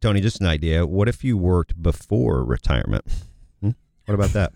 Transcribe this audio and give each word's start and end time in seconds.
Tony, 0.00 0.20
just 0.20 0.40
an 0.40 0.46
idea. 0.46 0.86
What 0.86 1.08
if 1.08 1.22
you 1.22 1.36
worked 1.36 1.80
before 1.80 2.42
retirement? 2.42 3.04
Hmm? 3.60 3.70
What 4.06 4.14
about 4.14 4.30
that? 4.30 4.52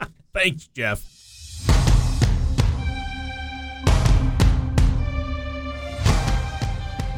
Thanks, 0.34 0.68
Jeff. 0.68 1.02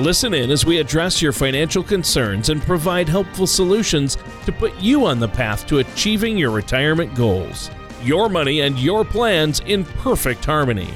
Listen 0.00 0.32
in 0.32 0.50
as 0.50 0.64
we 0.64 0.78
address 0.78 1.20
your 1.20 1.30
financial 1.30 1.82
concerns 1.82 2.48
and 2.48 2.62
provide 2.62 3.06
helpful 3.06 3.46
solutions 3.46 4.16
to 4.46 4.50
put 4.50 4.74
you 4.80 5.04
on 5.04 5.20
the 5.20 5.28
path 5.28 5.66
to 5.66 5.80
achieving 5.80 6.38
your 6.38 6.50
retirement 6.50 7.14
goals. 7.14 7.70
Your 8.02 8.30
money 8.30 8.62
and 8.62 8.78
your 8.78 9.04
plans 9.04 9.60
in 9.66 9.84
perfect 9.84 10.42
harmony. 10.42 10.88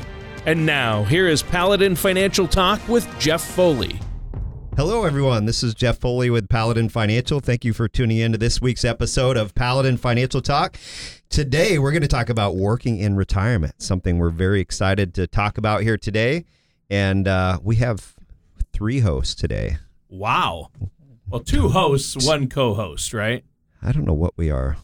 And 0.46 0.64
now, 0.64 1.04
here 1.04 1.28
is 1.28 1.42
Paladin 1.42 1.96
Financial 1.96 2.48
Talk 2.48 2.80
with 2.88 3.06
Jeff 3.18 3.42
Foley. 3.42 4.00
Hello, 4.74 5.04
everyone. 5.04 5.44
This 5.44 5.62
is 5.62 5.74
Jeff 5.74 5.98
Foley 5.98 6.30
with 6.30 6.48
Paladin 6.48 6.88
Financial. 6.88 7.40
Thank 7.40 7.62
you 7.62 7.74
for 7.74 7.88
tuning 7.88 8.16
in 8.16 8.32
to 8.32 8.38
this 8.38 8.62
week's 8.62 8.86
episode 8.86 9.36
of 9.36 9.54
Paladin 9.54 9.98
Financial 9.98 10.40
Talk. 10.40 10.78
Today, 11.28 11.78
we're 11.78 11.92
going 11.92 12.00
to 12.00 12.08
talk 12.08 12.30
about 12.30 12.56
working 12.56 12.96
in 12.96 13.16
retirement, 13.16 13.82
something 13.82 14.16
we're 14.16 14.30
very 14.30 14.62
excited 14.62 15.12
to 15.12 15.26
talk 15.26 15.58
about 15.58 15.82
here 15.82 15.98
today. 15.98 16.46
And 16.88 17.28
uh, 17.28 17.58
we 17.62 17.76
have 17.76 18.14
three 18.74 18.98
hosts 19.00 19.34
today. 19.34 19.78
Wow. 20.08 20.70
Well, 21.28 21.40
two 21.40 21.68
hosts, 21.68 22.26
one 22.26 22.48
co 22.48 22.74
host, 22.74 23.14
right? 23.14 23.44
I 23.80 23.92
don't 23.92 24.04
know 24.04 24.12
what 24.12 24.34
we 24.36 24.50
are. 24.50 24.76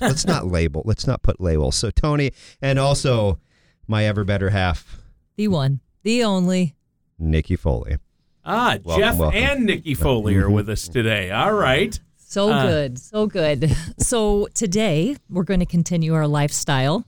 Let's 0.00 0.26
not 0.26 0.46
label. 0.58 0.82
Let's 0.84 1.06
not 1.06 1.22
put 1.22 1.40
labels. 1.40 1.76
So, 1.76 1.90
Tony, 1.90 2.32
and 2.60 2.78
also 2.78 3.38
my 3.86 4.04
ever 4.04 4.24
better 4.24 4.50
half, 4.50 5.00
The 5.36 5.48
one, 5.48 5.80
the 6.02 6.24
only. 6.24 6.74
Nikki 7.18 7.56
Foley. 7.56 7.98
Ah, 8.44 8.78
Welcome, 8.82 9.02
Jeff 9.02 9.16
welcome. 9.18 9.38
and 9.38 9.64
Nikki 9.66 9.94
Foley 9.94 10.36
are 10.36 10.50
with 10.50 10.68
us 10.68 10.88
today. 10.88 11.30
All 11.30 11.52
right. 11.52 11.98
So 12.16 12.50
Uh. 12.50 12.62
good, 12.66 12.98
so 12.98 13.26
good. 13.26 13.74
So 13.98 14.48
today 14.54 15.16
we're 15.30 15.44
going 15.44 15.60
to 15.60 15.66
continue 15.66 16.14
our 16.14 16.26
lifestyle 16.26 17.04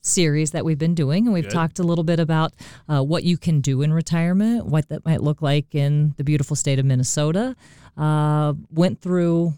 series 0.00 0.52
that 0.52 0.64
we've 0.64 0.78
been 0.78 0.94
doing, 0.94 1.26
and 1.26 1.34
we've 1.34 1.44
Good. 1.44 1.52
talked 1.52 1.78
a 1.78 1.82
little 1.82 2.04
bit 2.04 2.20
about 2.20 2.52
uh, 2.88 3.02
what 3.02 3.24
you 3.24 3.36
can 3.36 3.60
do 3.60 3.82
in 3.82 3.92
retirement, 3.92 4.66
what 4.66 4.88
that 4.88 5.04
might 5.04 5.22
look 5.22 5.42
like 5.42 5.74
in 5.74 6.14
the 6.16 6.24
beautiful 6.24 6.56
state 6.56 6.78
of 6.78 6.84
Minnesota. 6.84 7.54
Uh, 7.96 8.54
went 8.70 9.00
through. 9.00 9.54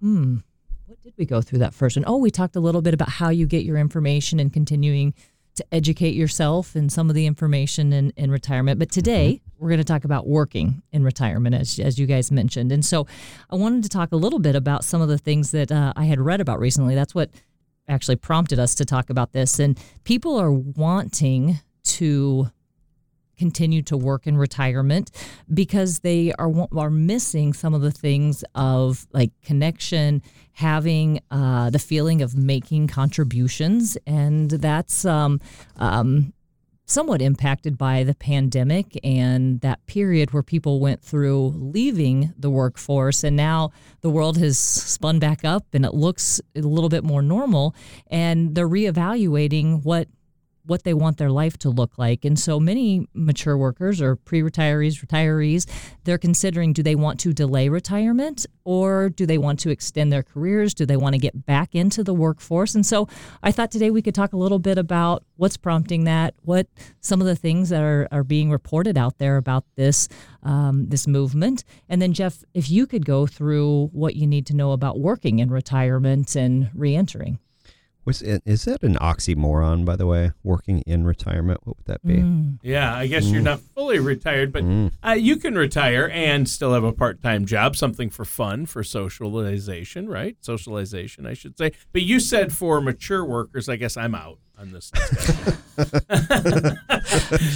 Hmm. 0.00 0.38
What 0.86 1.00
did 1.02 1.14
we 1.16 1.26
go 1.26 1.40
through 1.40 1.60
that 1.60 1.74
first 1.74 1.96
one? 1.96 2.04
Oh, 2.06 2.16
we 2.16 2.30
talked 2.30 2.56
a 2.56 2.60
little 2.60 2.82
bit 2.82 2.94
about 2.94 3.10
how 3.10 3.28
you 3.28 3.46
get 3.46 3.64
your 3.64 3.76
information 3.76 4.40
and 4.40 4.52
continuing 4.52 5.14
to 5.56 5.66
educate 5.72 6.14
yourself 6.14 6.74
and 6.74 6.90
some 6.90 7.08
of 7.08 7.14
the 7.14 7.26
information 7.26 7.92
in, 7.92 8.12
in 8.16 8.30
retirement. 8.30 8.78
But 8.78 8.90
today 8.90 9.40
we're 9.58 9.68
going 9.68 9.78
to 9.78 9.84
talk 9.84 10.04
about 10.04 10.26
working 10.26 10.82
in 10.92 11.04
retirement, 11.04 11.54
as, 11.54 11.78
as 11.78 11.98
you 11.98 12.06
guys 12.06 12.30
mentioned. 12.30 12.72
And 12.72 12.84
so 12.84 13.06
I 13.50 13.56
wanted 13.56 13.82
to 13.82 13.88
talk 13.88 14.12
a 14.12 14.16
little 14.16 14.38
bit 14.38 14.56
about 14.56 14.84
some 14.84 15.02
of 15.02 15.08
the 15.08 15.18
things 15.18 15.50
that 15.50 15.70
uh, 15.70 15.92
I 15.96 16.04
had 16.04 16.20
read 16.20 16.40
about 16.40 16.60
recently. 16.60 16.94
That's 16.94 17.14
what 17.14 17.30
actually 17.90 18.16
prompted 18.16 18.58
us 18.58 18.74
to 18.76 18.84
talk 18.84 19.10
about 19.10 19.32
this. 19.32 19.58
And 19.58 19.78
people 20.04 20.38
are 20.38 20.52
wanting 20.52 21.60
to 21.82 22.50
continue 23.36 23.80
to 23.80 23.96
work 23.96 24.26
in 24.26 24.36
retirement 24.36 25.10
because 25.52 26.00
they 26.00 26.30
are 26.38 26.52
are 26.76 26.90
missing 26.90 27.54
some 27.54 27.72
of 27.72 27.80
the 27.80 27.90
things 27.90 28.44
of 28.54 29.06
like 29.12 29.32
connection, 29.42 30.22
having 30.52 31.20
uh, 31.30 31.70
the 31.70 31.78
feeling 31.78 32.20
of 32.20 32.36
making 32.36 32.86
contributions, 32.86 33.96
and 34.06 34.50
that's 34.50 35.06
um, 35.06 35.40
um, 35.76 36.34
somewhat 36.90 37.22
impacted 37.22 37.78
by 37.78 38.02
the 38.02 38.14
pandemic 38.14 38.98
and 39.04 39.60
that 39.60 39.84
period 39.86 40.32
where 40.32 40.42
people 40.42 40.80
went 40.80 41.00
through 41.02 41.48
leaving 41.56 42.34
the 42.36 42.50
workforce. 42.50 43.22
And 43.22 43.36
now 43.36 43.70
the 44.00 44.10
world 44.10 44.38
has 44.38 44.58
spun 44.58 45.18
back 45.20 45.44
up 45.44 45.66
and 45.72 45.84
it 45.84 45.94
looks 45.94 46.40
a 46.56 46.60
little 46.60 46.88
bit 46.88 47.04
more 47.04 47.22
normal. 47.22 47.74
And 48.08 48.54
they're 48.54 48.68
reevaluating 48.68 49.84
what 49.84 50.08
what 50.64 50.84
they 50.84 50.94
want 50.94 51.18
their 51.18 51.30
life 51.30 51.56
to 51.58 51.70
look 51.70 51.98
like. 51.98 52.24
And 52.24 52.38
so 52.38 52.60
many 52.60 53.06
mature 53.14 53.56
workers 53.56 54.00
or 54.00 54.16
pre 54.16 54.42
retirees, 54.42 55.04
retirees, 55.04 55.66
they're 56.04 56.18
considering 56.18 56.72
do 56.72 56.82
they 56.82 56.94
want 56.94 57.20
to 57.20 57.32
delay 57.32 57.68
retirement 57.68 58.46
or 58.64 59.08
do 59.08 59.26
they 59.26 59.38
want 59.38 59.58
to 59.60 59.70
extend 59.70 60.12
their 60.12 60.22
careers? 60.22 60.74
Do 60.74 60.86
they 60.86 60.96
want 60.96 61.14
to 61.14 61.18
get 61.18 61.46
back 61.46 61.74
into 61.74 62.04
the 62.04 62.14
workforce? 62.14 62.74
And 62.74 62.84
so 62.86 63.08
I 63.42 63.52
thought 63.52 63.70
today 63.70 63.90
we 63.90 64.02
could 64.02 64.14
talk 64.14 64.32
a 64.32 64.36
little 64.36 64.58
bit 64.58 64.78
about 64.78 65.24
what's 65.36 65.56
prompting 65.56 66.04
that, 66.04 66.34
what 66.42 66.66
some 67.00 67.20
of 67.20 67.26
the 67.26 67.36
things 67.36 67.70
that 67.70 67.82
are, 67.82 68.06
are 68.12 68.24
being 68.24 68.50
reported 68.50 68.96
out 68.96 69.18
there 69.18 69.36
about 69.36 69.64
this 69.76 70.08
um, 70.42 70.88
this 70.88 71.06
movement. 71.06 71.64
And 71.88 72.00
then, 72.00 72.12
Jeff, 72.12 72.44
if 72.54 72.70
you 72.70 72.86
could 72.86 73.04
go 73.04 73.26
through 73.26 73.88
what 73.92 74.16
you 74.16 74.26
need 74.26 74.46
to 74.46 74.56
know 74.56 74.72
about 74.72 74.98
working 74.98 75.38
in 75.38 75.50
retirement 75.50 76.34
and 76.36 76.70
reentering. 76.74 77.38
Was 78.04 78.22
it, 78.22 78.42
is 78.46 78.64
that 78.64 78.82
an 78.82 78.94
oxymoron, 78.96 79.84
by 79.84 79.94
the 79.94 80.06
way? 80.06 80.32
Working 80.42 80.80
in 80.86 81.04
retirement, 81.04 81.60
what 81.64 81.76
would 81.76 81.86
that 81.86 82.04
be? 82.04 82.24
Yeah, 82.62 82.94
I 82.94 83.06
guess 83.06 83.26
you're 83.26 83.42
not 83.42 83.60
fully 83.60 83.98
retired, 83.98 84.52
but 84.52 84.64
uh, 85.06 85.12
you 85.12 85.36
can 85.36 85.54
retire 85.54 86.08
and 86.12 86.48
still 86.48 86.72
have 86.72 86.84
a 86.84 86.92
part 86.92 87.22
time 87.22 87.44
job, 87.44 87.76
something 87.76 88.08
for 88.10 88.24
fun, 88.24 88.66
for 88.66 88.82
socialization, 88.82 90.08
right? 90.08 90.36
Socialization, 90.40 91.26
I 91.26 91.34
should 91.34 91.58
say. 91.58 91.72
But 91.92 92.02
you 92.02 92.20
said 92.20 92.52
for 92.52 92.80
mature 92.80 93.24
workers, 93.24 93.68
I 93.68 93.76
guess 93.76 93.96
I'm 93.96 94.14
out 94.14 94.38
on 94.58 94.72
this 94.72 94.90
discussion. 94.90 95.56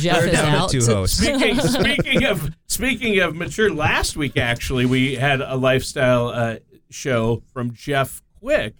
Jeff 0.00 0.22
We're 0.22 0.28
is 0.28 0.38
out. 0.38 0.71
two 0.71 0.84
hosts. 0.84 1.19
speaking, 1.19 1.59
speaking 1.61 2.25
of 2.25 2.55
speaking 2.66 3.19
of 3.21 3.34
mature, 3.34 3.72
last 3.72 4.16
week 4.16 4.37
actually 4.37 4.87
we 4.87 5.16
had 5.16 5.41
a 5.41 5.56
lifestyle 5.56 6.28
uh, 6.28 6.56
show 6.91 7.43
from 7.53 7.72
Jeff 7.75 8.22
Quick, 8.41 8.75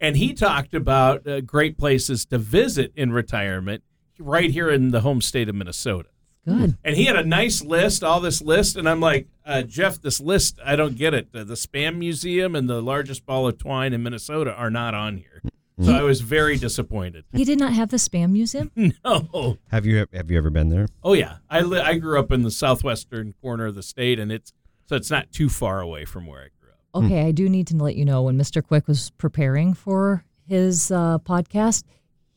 and 0.00 0.16
he 0.16 0.32
talked 0.32 0.74
about 0.74 1.26
uh, 1.26 1.40
great 1.40 1.76
places 1.78 2.24
to 2.26 2.38
visit 2.38 2.92
in 2.96 3.12
retirement 3.12 3.82
right 4.18 4.50
here 4.50 4.70
in 4.70 4.90
the 4.90 5.00
home 5.00 5.20
state 5.20 5.48
of 5.48 5.54
Minnesota. 5.54 6.08
Good. 6.46 6.78
And 6.82 6.96
he 6.96 7.04
had 7.04 7.16
a 7.16 7.24
nice 7.24 7.62
list, 7.62 8.02
all 8.02 8.18
this 8.20 8.40
list, 8.40 8.76
and 8.76 8.88
I'm 8.88 9.00
like, 9.00 9.28
uh, 9.44 9.62
Jeff, 9.62 10.00
this 10.00 10.20
list, 10.20 10.58
I 10.64 10.74
don't 10.74 10.96
get 10.96 11.12
it. 11.12 11.32
The, 11.32 11.44
the 11.44 11.54
Spam 11.54 11.96
Museum 11.96 12.54
and 12.54 12.68
the 12.68 12.80
largest 12.80 13.26
ball 13.26 13.46
of 13.46 13.58
twine 13.58 13.92
in 13.92 14.02
Minnesota 14.02 14.52
are 14.52 14.70
not 14.70 14.94
on 14.94 15.18
here. 15.18 15.42
So 15.82 15.94
I 15.94 16.02
was 16.02 16.20
very 16.20 16.58
disappointed. 16.58 17.24
He 17.32 17.44
did 17.44 17.58
not 17.58 17.72
have 17.72 17.88
the 17.88 17.96
spam 17.96 18.32
museum. 18.32 18.70
No. 19.02 19.56
Have 19.70 19.86
you 19.86 20.04
have 20.12 20.30
you 20.30 20.36
ever 20.36 20.50
been 20.50 20.68
there? 20.68 20.86
Oh 21.02 21.14
yeah, 21.14 21.38
I 21.48 21.62
li- 21.62 21.80
I 21.80 21.96
grew 21.96 22.18
up 22.18 22.30
in 22.30 22.42
the 22.42 22.50
southwestern 22.50 23.32
corner 23.40 23.64
of 23.64 23.74
the 23.74 23.82
state, 23.82 24.18
and 24.18 24.30
it's 24.30 24.52
so 24.84 24.96
it's 24.96 25.10
not 25.10 25.32
too 25.32 25.48
far 25.48 25.80
away 25.80 26.04
from 26.04 26.26
where 26.26 26.42
I 26.42 26.48
up. 26.94 27.04
Okay, 27.04 27.22
I 27.26 27.30
do 27.30 27.48
need 27.48 27.66
to 27.68 27.76
let 27.76 27.96
you 27.96 28.04
know 28.04 28.22
when 28.22 28.38
Mr. 28.38 28.64
Quick 28.66 28.88
was 28.88 29.10
preparing 29.10 29.74
for 29.74 30.24
his 30.46 30.90
uh, 30.90 31.18
podcast, 31.18 31.84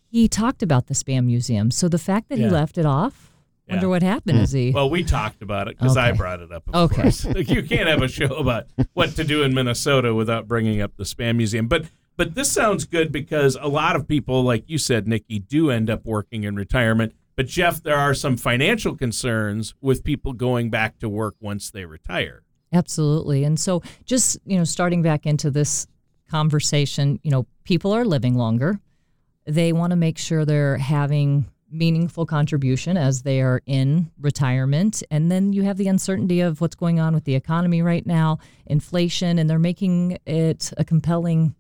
he 0.06 0.28
talked 0.28 0.62
about 0.62 0.88
the 0.88 0.94
spam 0.94 1.26
museum. 1.26 1.72
So 1.72 1.90
the 1.90 1.98
fact 1.98 2.30
that 2.30 2.38
he 2.38 2.48
left 2.48 2.78
it 2.78 2.86
off, 2.86 3.32
wonder 3.68 3.90
what 3.90 4.04
happened. 4.04 4.40
Is 4.40 4.52
he? 4.52 4.72
Well, 4.72 4.90
we 4.90 5.04
talked 5.04 5.42
about 5.42 5.68
it 5.68 5.78
because 5.78 5.98
I 5.98 6.12
brought 6.12 6.40
it 6.40 6.52
up. 6.52 6.64
Of 6.72 6.92
Okay. 6.92 7.12
like, 7.34 7.50
you 7.50 7.64
can't 7.64 7.90
have 7.90 8.02
a 8.02 8.08
show 8.08 8.36
about 8.36 8.68
what 8.94 9.16
to 9.16 9.24
do 9.24 9.42
in 9.44 9.54
Minnesota 9.54 10.14
without 10.14 10.48
bringing 10.48 10.82
up 10.82 10.96
the 10.98 11.04
spam 11.04 11.38
museum. 11.38 11.68
But 11.68 11.86
but 12.16 12.36
this 12.36 12.52
sounds 12.52 12.86
good 12.86 13.12
because 13.12 13.58
a 13.60 13.68
lot 13.68 13.96
of 13.96 14.08
people, 14.08 14.44
like 14.44 14.70
you 14.70 14.78
said, 14.78 15.08
Nikki, 15.08 15.40
do 15.40 15.72
end 15.72 15.90
up 15.90 16.06
working 16.06 16.44
in 16.44 16.56
retirement. 16.56 17.14
But 17.36 17.48
Jeff, 17.48 17.82
there 17.82 17.98
are 17.98 18.14
some 18.14 18.38
financial 18.38 18.96
concerns 18.96 19.74
with 19.82 20.04
people 20.04 20.34
going 20.34 20.70
back 20.70 21.00
to 21.00 21.10
work 21.10 21.36
once 21.40 21.72
they 21.72 21.86
retire. 21.86 22.44
Absolutely. 22.74 23.44
And 23.44 23.60
so 23.60 23.82
just, 24.06 24.38
you 24.46 24.58
know, 24.58 24.64
starting 24.64 25.02
back 25.02 25.26
into 25.26 25.52
this 25.52 25.88
conversation, 26.30 27.20
you 27.24 27.32
know, 27.32 27.46
people 27.64 27.94
are 27.94 28.04
living 28.04 28.36
longer. 28.36 28.80
They 29.46 29.72
want 29.74 29.92
to 29.92 29.96
make 29.96 30.18
sure 30.18 30.46
they're 30.46 30.78
having 30.78 31.46
meaningful 31.70 32.26
contribution 32.26 32.98
as 32.98 33.24
they 33.24 33.42
are 33.42 33.62
in 33.66 34.12
retirement. 34.20 35.04
And 35.10 35.32
then 35.32 35.54
you 35.54 35.64
have 35.64 35.78
the 35.78 35.88
uncertainty 35.88 36.42
of 36.42 36.62
what's 36.62 36.76
going 36.76 37.00
on 37.00 37.14
with 37.14 37.26
the 37.26 37.36
economy 37.36 37.82
right 37.82 38.06
now, 38.06 38.38
inflation, 38.66 39.40
and 39.40 39.50
they're 39.50 39.60
making 39.60 40.18
it 40.26 40.72
a 40.78 40.86
compelling 40.86 41.56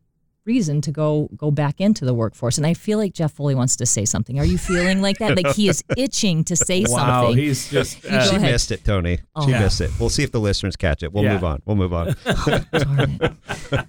reason 0.46 0.82
to 0.82 0.92
go 0.92 1.30
go 1.38 1.52
back 1.52 1.80
into 1.80 2.04
the 2.06 2.14
workforce. 2.14 2.58
And 2.58 2.68
I 2.68 2.74
feel 2.74 2.98
like 2.98 3.14
Jeff 3.14 3.32
Foley 3.34 3.56
wants 3.56 3.76
to 3.78 3.86
say 3.86 4.06
something. 4.06 4.40
Are 4.40 4.46
you 4.46 4.58
feeling 4.58 5.02
like 5.02 5.18
that? 5.20 5.36
Like 5.36 5.56
he 5.56 5.70
is 5.70 5.84
itching 5.98 6.44
to 6.46 6.56
say 6.56 6.84
Wow, 6.88 7.24
something. 7.26 7.38
he's 7.38 7.70
just. 7.70 8.04
Uh, 8.14 8.22
She 8.30 8.36
ahead. 8.36 8.52
missed 8.52 8.72
it, 8.72 8.84
Tony. 8.84 9.18
She 9.18 9.24
Oh. 9.36 9.48
Yeah. 9.48 9.60
missed 9.62 9.82
it. 9.82 9.92
We'll 10.00 10.10
see 10.10 10.24
if 10.24 10.32
the 10.32 10.40
listeners 10.40 10.76
catch 10.76 11.04
it. 11.04 11.14
We'll 11.14 11.24
Yeah. 11.24 11.34
move 11.34 11.44
on. 11.44 11.62
We'll 11.66 11.76
move 11.78 11.94
on. 11.94 12.16
Darn 12.72 13.20
it. 13.22 13.88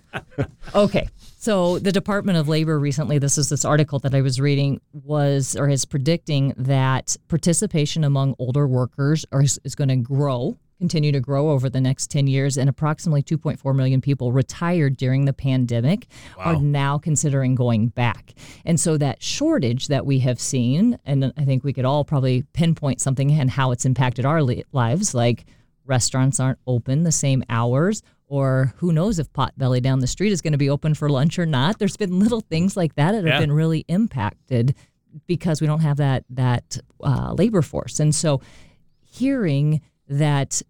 okay. 0.74 1.08
So 1.38 1.78
the 1.78 1.92
Department 1.92 2.38
of 2.38 2.48
Labor 2.48 2.78
recently, 2.78 3.18
this 3.18 3.36
is 3.36 3.48
this 3.50 3.64
article 3.64 3.98
that 4.00 4.14
I 4.14 4.22
was 4.22 4.40
reading, 4.40 4.80
was 4.92 5.56
or 5.56 5.68
is 5.68 5.84
predicting 5.84 6.54
that 6.56 7.16
participation 7.28 8.02
among 8.04 8.34
older 8.38 8.66
workers 8.66 9.26
are, 9.30 9.42
is, 9.42 9.60
is 9.64 9.74
going 9.74 9.88
to 9.88 9.96
grow, 9.96 10.56
continue 10.84 11.12
to 11.12 11.20
grow 11.20 11.48
over 11.48 11.70
the 11.70 11.80
next 11.80 12.10
10 12.10 12.26
years, 12.26 12.58
and 12.58 12.68
approximately 12.68 13.22
2.4 13.22 13.74
million 13.74 14.02
people 14.02 14.32
retired 14.32 14.98
during 14.98 15.24
the 15.24 15.32
pandemic 15.32 16.06
are 16.36 16.56
now 16.60 16.98
considering 16.98 17.54
going 17.54 17.86
back. 17.86 18.34
And 18.66 18.78
so 18.78 18.98
that 18.98 19.22
shortage 19.22 19.88
that 19.88 20.04
we 20.04 20.18
have 20.18 20.38
seen, 20.38 20.98
and 21.06 21.32
I 21.38 21.46
think 21.46 21.64
we 21.64 21.72
could 21.72 21.86
all 21.86 22.04
probably 22.04 22.42
pinpoint 22.52 23.00
something 23.00 23.32
and 23.32 23.50
how 23.50 23.70
it's 23.70 23.86
impacted 23.86 24.26
our 24.26 24.42
li- 24.42 24.64
lives, 24.72 25.14
like 25.14 25.46
restaurants 25.86 26.38
aren't 26.38 26.58
open 26.66 27.02
the 27.04 27.12
same 27.12 27.42
hours 27.48 28.02
or 28.26 28.74
who 28.76 28.92
knows 28.92 29.18
if 29.18 29.32
potbelly 29.32 29.80
down 29.80 30.00
the 30.00 30.06
street 30.06 30.32
is 30.32 30.42
going 30.42 30.52
to 30.52 30.58
be 30.58 30.68
open 30.68 30.92
for 30.92 31.08
lunch 31.08 31.38
or 31.38 31.46
not. 31.46 31.78
There's 31.78 31.96
been 31.96 32.18
little 32.18 32.42
things 32.42 32.76
like 32.76 32.94
that 32.96 33.12
that 33.12 33.24
have 33.24 33.40
been 33.40 33.52
really 33.52 33.86
impacted 33.88 34.74
because 35.26 35.62
we 35.62 35.66
don't 35.66 35.80
have 35.80 35.96
that 35.96 36.24
that 36.28 36.78
uh, 37.02 37.32
labor 37.32 37.62
force. 37.62 38.00
And 38.00 38.14
so 38.14 38.42
hearing 39.00 39.80
that 40.08 40.60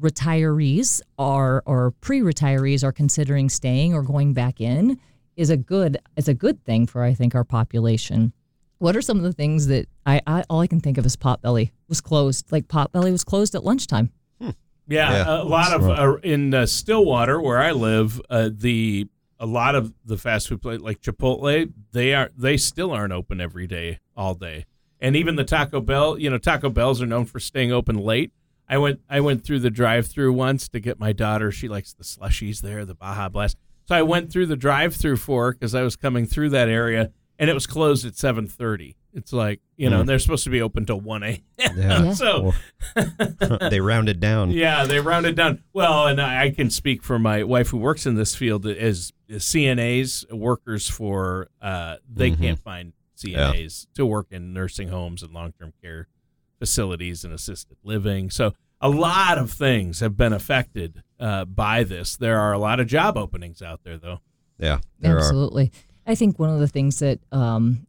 retirees 0.00 1.00
are 1.18 1.62
or 1.66 1.92
pre-retirees 2.00 2.84
are 2.84 2.92
considering 2.92 3.48
staying 3.48 3.94
or 3.94 4.02
going 4.02 4.34
back 4.34 4.60
in 4.60 4.98
is 5.36 5.50
a 5.50 5.56
good 5.56 5.98
is 6.16 6.28
a 6.28 6.34
good 6.34 6.64
thing 6.64 6.86
for 6.86 7.02
I 7.02 7.14
think 7.14 7.34
our 7.34 7.44
population. 7.44 8.32
What 8.78 8.94
are 8.96 9.02
some 9.02 9.16
of 9.16 9.22
the 9.22 9.32
things 9.32 9.68
that 9.68 9.88
I, 10.04 10.20
I 10.26 10.44
all 10.50 10.60
I 10.60 10.66
can 10.66 10.80
think 10.80 10.98
of 10.98 11.06
is 11.06 11.16
Potbelly 11.16 11.70
was 11.88 12.00
closed. 12.00 12.52
Like 12.52 12.68
Potbelly 12.68 13.10
was 13.10 13.24
closed 13.24 13.54
at 13.54 13.64
lunchtime. 13.64 14.10
Yeah, 14.38 14.52
Yeah, 14.88 15.42
a 15.42 15.44
lot 15.44 15.72
of 15.72 15.82
that's 15.84 16.00
uh, 16.00 16.16
in 16.22 16.54
uh, 16.54 16.66
Stillwater, 16.66 17.40
where 17.40 17.58
I 17.58 17.72
live, 17.72 18.20
uh, 18.30 18.50
the 18.52 19.08
a 19.38 19.46
lot 19.46 19.74
of 19.74 19.92
the 20.04 20.16
fast 20.16 20.48
food 20.48 20.62
place 20.62 20.80
like 20.80 21.00
Chipotle, 21.00 21.72
they 21.92 22.14
are 22.14 22.30
they 22.36 22.56
still 22.56 22.92
aren't 22.92 23.12
open 23.12 23.40
every 23.40 23.66
day, 23.66 23.98
all 24.16 24.34
day, 24.34 24.66
and 25.00 25.16
even 25.16 25.36
the 25.36 25.44
Taco 25.44 25.80
Bell. 25.80 26.18
You 26.18 26.30
know, 26.30 26.38
Taco 26.38 26.70
Bells 26.70 27.02
are 27.02 27.06
known 27.06 27.24
for 27.24 27.40
staying 27.40 27.72
open 27.72 27.96
late. 27.96 28.32
I 28.68 28.78
went 28.78 29.00
I 29.08 29.20
went 29.20 29.44
through 29.44 29.60
the 29.60 29.70
drive-through 29.70 30.32
once 30.32 30.68
to 30.70 30.80
get 30.80 30.98
my 30.98 31.12
daughter. 31.12 31.50
She 31.52 31.68
likes 31.68 31.92
the 31.92 32.04
slushies 32.04 32.60
there, 32.60 32.84
the 32.84 32.94
Baja 32.94 33.28
Blast. 33.28 33.56
So 33.84 33.94
I 33.94 34.02
went 34.02 34.32
through 34.32 34.46
the 34.46 34.56
drive-through 34.56 35.18
for 35.18 35.52
because 35.52 35.74
I 35.74 35.82
was 35.82 35.94
coming 35.96 36.26
through 36.26 36.50
that 36.50 36.68
area, 36.68 37.12
and 37.38 37.48
it 37.48 37.54
was 37.54 37.66
closed 37.66 38.04
at 38.04 38.16
seven 38.16 38.46
thirty. 38.48 38.96
It's 39.14 39.32
like 39.32 39.60
you 39.76 39.88
know, 39.88 40.00
and 40.00 40.08
they're 40.08 40.18
supposed 40.18 40.44
to 40.44 40.50
be 40.50 40.60
open 40.60 40.84
till 40.84 41.00
one 41.00 41.22
a.m. 41.22 41.40
Yeah. 41.76 42.12
So 42.14 42.52
they 43.70 43.80
rounded 43.80 44.20
down. 44.20 44.50
yeah, 44.50 44.84
they 44.84 45.00
rounded 45.00 45.36
down. 45.36 45.62
Well, 45.72 46.06
and 46.06 46.20
I 46.20 46.44
I 46.44 46.50
can 46.50 46.68
speak 46.70 47.02
for 47.02 47.18
my 47.18 47.42
wife 47.44 47.68
who 47.68 47.78
works 47.78 48.04
in 48.06 48.14
this 48.14 48.34
field 48.34 48.66
as, 48.66 49.12
as 49.30 49.42
CNAs, 49.44 50.30
workers 50.32 50.88
for, 50.88 51.48
uh, 51.62 51.96
they 52.12 52.30
Mhm. 52.30 52.38
can't 52.40 52.58
find 52.58 52.92
CNAs 53.16 53.86
to 53.94 54.04
work 54.04 54.26
in 54.30 54.52
nursing 54.52 54.88
homes 54.88 55.22
and 55.22 55.32
long 55.32 55.52
term 55.58 55.72
care 55.82 56.08
facilities 56.58 57.24
and 57.24 57.32
assisted 57.32 57.76
living. 57.82 58.30
So 58.30 58.54
a 58.80 58.88
lot 58.88 59.38
of 59.38 59.50
things 59.50 60.00
have 60.00 60.16
been 60.16 60.32
affected 60.32 61.02
uh, 61.18 61.44
by 61.44 61.84
this. 61.84 62.16
There 62.16 62.38
are 62.38 62.52
a 62.52 62.58
lot 62.58 62.80
of 62.80 62.86
job 62.86 63.16
openings 63.16 63.62
out 63.62 63.80
there, 63.84 63.98
though. 63.98 64.20
Yeah, 64.58 64.80
there 64.98 65.16
are. 65.16 65.18
Absolutely. 65.18 65.72
I 66.06 66.14
think 66.14 66.38
one 66.38 66.50
of 66.50 66.60
the 66.60 66.68
things 66.68 66.98
that 67.00 67.20
um, 67.32 67.86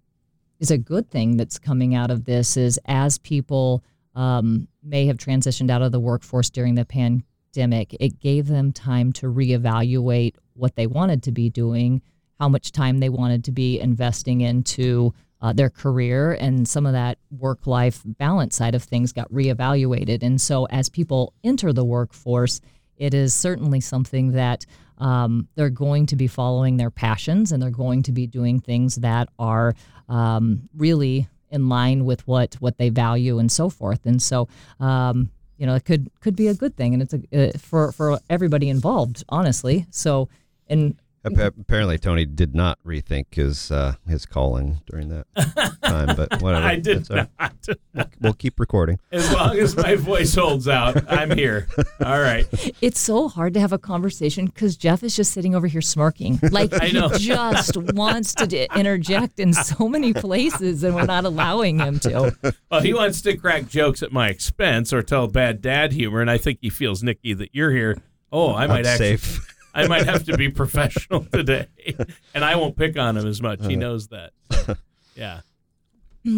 is 0.60 0.72
a 0.72 0.78
good 0.78 1.10
thing 1.10 1.38
that's 1.38 1.60
coming 1.60 1.96
out 1.96 2.12
of 2.12 2.26
this 2.26 2.58
is 2.58 2.80
as 2.86 3.18
people 3.20 3.84
um, 4.16 4.68
may 4.84 5.06
have 5.06 5.18
transitioned 5.18 5.70
out 5.70 5.82
of 5.82 5.92
the 5.92 6.00
workforce 6.00 6.50
during 6.50 6.76
the 6.76 6.86
pandemic, 6.86 7.96
it 8.00 8.20
gave 8.20 8.48
them 8.48 8.72
time 8.72 9.14
to 9.14 9.28
reevaluate 9.28 10.36
what 10.54 10.76
they 10.76 10.88
wanted 10.88 11.24
to 11.24 11.32
be 11.32 11.50
doing, 11.50 12.02
how 12.40 12.50
much 12.50 12.72
time 12.72 12.98
they 12.98 13.10
wanted 13.10 13.44
to 13.44 13.52
be 13.52 13.80
investing 13.80 14.42
into 14.42 15.14
uh, 15.42 15.54
their 15.54 15.70
career, 15.70 16.34
and 16.34 16.68
some 16.68 16.86
of 16.86 16.94
that 16.94 17.18
work 17.32 17.68
life 17.68 18.02
balance 18.06 18.56
side 18.56 18.76
of 18.76 18.84
things 18.84 19.14
got 19.14 19.32
reevaluated. 19.32 20.24
And 20.24 20.40
so 20.42 20.66
as 20.66 20.90
people 20.90 21.34
enter 21.44 21.74
the 21.74 21.86
workforce, 21.86 22.60
it 22.98 23.14
is 23.14 23.34
certainly 23.34 23.80
something 23.80 24.32
that 24.32 24.66
um, 24.98 25.48
they're 25.56 25.70
going 25.70 26.08
to 26.08 26.16
be 26.16 26.28
following 26.28 26.78
their 26.78 26.90
passions 26.90 27.52
and 27.52 27.62
they're 27.62 27.70
going 27.70 28.04
to 28.04 28.12
be 28.12 28.26
doing 28.26 28.60
things 28.60 28.96
that 28.96 29.30
are 29.38 29.76
um, 30.10 30.68
really 30.76 31.28
in 31.50 31.70
line 31.70 32.04
with 32.06 32.28
what 32.28 32.56
what 32.56 32.78
they 32.78 32.90
value 32.90 33.40
and 33.40 33.52
so 33.52 33.70
forth. 33.70 34.06
And 34.06 34.22
so, 34.22 34.48
um, 34.80 35.30
you 35.58 35.66
know, 35.66 35.76
it 35.76 35.86
could 35.86 36.10
could 36.20 36.36
be 36.36 36.48
a 36.48 36.54
good 36.54 36.76
thing, 36.76 36.94
and 36.94 37.02
it's 37.02 37.14
a 37.14 37.50
uh, 37.50 37.58
for 37.58 37.92
for 37.92 38.20
everybody 38.30 38.70
involved, 38.70 39.24
honestly. 39.30 39.86
So, 39.92 40.30
and 40.68 40.96
Apparently, 41.28 41.98
Tony 41.98 42.26
did 42.26 42.56
not 42.56 42.80
rethink 42.86 43.34
his 43.36 43.72
uh, 43.72 43.96
his 44.08 44.26
calling 44.26 44.82
during 44.90 45.10
that 45.10 45.26
time, 45.84 46.16
but 46.16 46.42
whatever. 46.42 46.66
I 46.66 46.76
did 46.76 46.98
It's 46.98 47.10
all 47.12 47.18
right. 47.18 47.30
not. 47.40 48.10
We'll 48.20 48.34
keep 48.34 48.60
recording. 48.60 49.00
As 49.12 49.32
long 49.34 49.58
as 49.58 49.76
my 49.76 49.96
voice 49.96 50.34
holds 50.36 50.68
out, 50.68 51.12
I'm 51.12 51.32
here. 51.32 51.68
All 52.04 52.20
right. 52.20 52.46
it's 52.82 53.00
so 53.00 53.28
hard 53.28 53.54
to 53.56 53.60
have 53.60 53.74
a 53.74 53.78
conversation 53.78 54.46
because 54.48 54.76
Jeff 54.78 55.04
is 55.04 55.16
just 55.16 55.32
sitting 55.34 55.54
over 55.56 55.68
here 55.68 55.82
smirking, 55.82 56.40
like 56.52 56.72
I 56.82 56.90
know. 56.92 57.10
he 57.10 57.20
just 57.28 57.78
wants 57.94 58.34
to 58.36 58.48
d- 58.48 58.68
interject 58.76 59.40
in 59.40 59.54
so 59.54 59.88
many 59.88 60.14
places, 60.14 60.84
and 60.84 60.96
we're 60.96 61.06
not 61.06 61.26
allowing 61.26 61.80
him 61.80 62.00
to. 62.02 62.36
Well, 62.72 62.82
he 62.82 62.94
wants 62.94 63.22
to 63.22 63.36
crack 63.38 63.68
jokes 63.68 64.02
at 64.04 64.12
my 64.12 64.30
expense 64.30 64.92
or 64.94 65.02
tell 65.04 65.28
bad 65.28 65.62
dad 65.62 65.94
humor, 65.94 66.22
and 66.22 66.30
I 66.30 66.38
think 66.38 66.60
he 66.62 66.70
feels 66.70 67.04
Nikki 67.04 67.34
that 67.34 67.50
you're 67.54 67.72
here. 67.72 67.98
Oh, 68.32 68.54
I 68.54 68.68
might 68.68 68.80
I'm 68.80 68.86
actually, 68.88 69.18
safe. 69.18 69.57
I 69.78 69.88
might 69.88 70.06
have 70.06 70.26
to 70.26 70.36
be 70.36 70.50
professional 70.50 71.24
today, 71.32 71.68
and 72.34 72.44
I 72.44 72.56
won't 72.56 72.76
pick 72.76 72.98
on 72.98 73.16
him 73.16 73.28
as 73.28 73.42
much. 73.42 73.60
Uh-huh. 73.60 73.70
He 73.70 73.76
knows 73.76 74.08
that. 74.10 74.32
Yeah, 75.16 75.40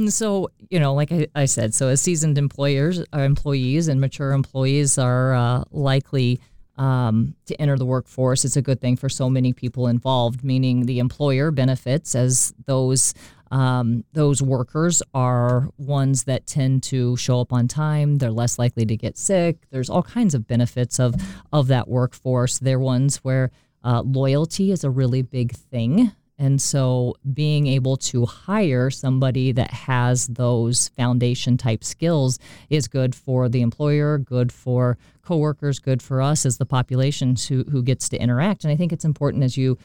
So, 0.07 0.51
you 0.69 0.79
know, 0.79 0.93
like 0.93 1.11
I, 1.11 1.27
I 1.35 1.45
said, 1.45 1.73
so 1.73 1.89
as 1.89 2.01
seasoned 2.01 2.37
employers, 2.37 3.01
uh, 3.13 3.19
employees 3.19 3.89
and 3.89 3.99
mature 3.99 4.31
employees 4.31 4.97
are 4.97 5.33
uh, 5.33 5.63
likely 5.71 6.39
um, 6.77 7.35
to 7.47 7.59
enter 7.61 7.77
the 7.77 7.85
workforce. 7.85 8.45
It's 8.45 8.55
a 8.55 8.61
good 8.61 8.79
thing 8.79 8.95
for 8.95 9.09
so 9.09 9.29
many 9.29 9.51
people 9.51 9.87
involved, 9.87 10.45
meaning 10.45 10.85
the 10.85 10.99
employer 10.99 11.51
benefits 11.51 12.15
as 12.15 12.53
those 12.67 13.13
um, 13.51 14.03
those 14.13 14.41
workers 14.41 15.01
are 15.13 15.69
ones 15.77 16.25
that 16.25 16.45
tend 16.45 16.83
to 16.83 17.17
show 17.17 17.41
up 17.41 17.51
on 17.51 17.67
time. 17.67 18.17
They're 18.17 18.31
less 18.31 18.59
likely 18.59 18.85
to 18.85 18.95
get 18.95 19.17
sick. 19.17 19.67
There's 19.71 19.89
all 19.89 20.03
kinds 20.03 20.35
of 20.35 20.47
benefits 20.47 20.99
of 20.99 21.15
of 21.51 21.67
that 21.67 21.87
workforce. 21.87 22.59
They're 22.59 22.79
ones 22.79 23.17
where 23.17 23.51
uh, 23.83 24.01
loyalty 24.05 24.71
is 24.71 24.83
a 24.83 24.89
really 24.89 25.21
big 25.21 25.53
thing. 25.53 26.11
And 26.37 26.61
so 26.61 27.15
being 27.33 27.67
able 27.67 27.97
to 27.97 28.25
hire 28.25 28.89
somebody 28.89 29.51
that 29.51 29.71
has 29.71 30.27
those 30.27 30.87
foundation 30.89 31.57
type 31.57 31.83
skills 31.83 32.39
is 32.69 32.87
good 32.87 33.13
for 33.13 33.49
the 33.49 33.61
employer, 33.61 34.17
good 34.17 34.49
for 34.53 34.97
coworkers, 35.21 35.79
good 35.79 36.01
for 36.01 36.21
us 36.21 36.45
as 36.45 36.57
the 36.57 36.65
population 36.65 37.35
who, 37.35 37.65
who 37.65 37.83
gets 37.83 38.07
to 38.09 38.17
interact. 38.17 38.63
And 38.63 38.71
I 38.71 38.77
think 38.77 38.93
it's 38.93 39.03
important 39.03 39.43
as 39.43 39.57
you 39.57 39.77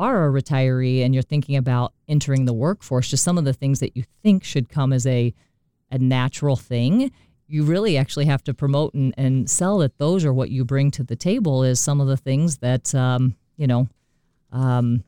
are 0.00 0.26
a 0.26 0.42
retiree 0.42 1.04
and 1.04 1.14
you're 1.14 1.22
thinking 1.22 1.56
about 1.56 1.92
entering 2.08 2.46
the 2.46 2.52
workforce, 2.54 3.10
just 3.10 3.22
some 3.22 3.36
of 3.36 3.44
the 3.44 3.52
things 3.52 3.80
that 3.80 3.96
you 3.96 4.02
think 4.22 4.42
should 4.42 4.68
come 4.68 4.92
as 4.92 5.06
a 5.06 5.32
a 5.92 5.98
natural 5.98 6.56
thing, 6.56 7.10
you 7.48 7.64
really 7.64 7.98
actually 7.98 8.24
have 8.24 8.44
to 8.44 8.54
promote 8.54 8.94
and, 8.94 9.12
and 9.18 9.50
sell 9.50 9.78
that 9.78 9.98
those 9.98 10.24
are 10.24 10.32
what 10.32 10.50
you 10.50 10.64
bring 10.64 10.90
to 10.92 11.02
the 11.02 11.16
table 11.16 11.64
is 11.64 11.80
some 11.80 12.00
of 12.00 12.06
the 12.06 12.16
things 12.16 12.58
that 12.58 12.94
um, 12.94 13.34
you 13.56 13.66
know 13.66 13.88
um, 14.52 15.02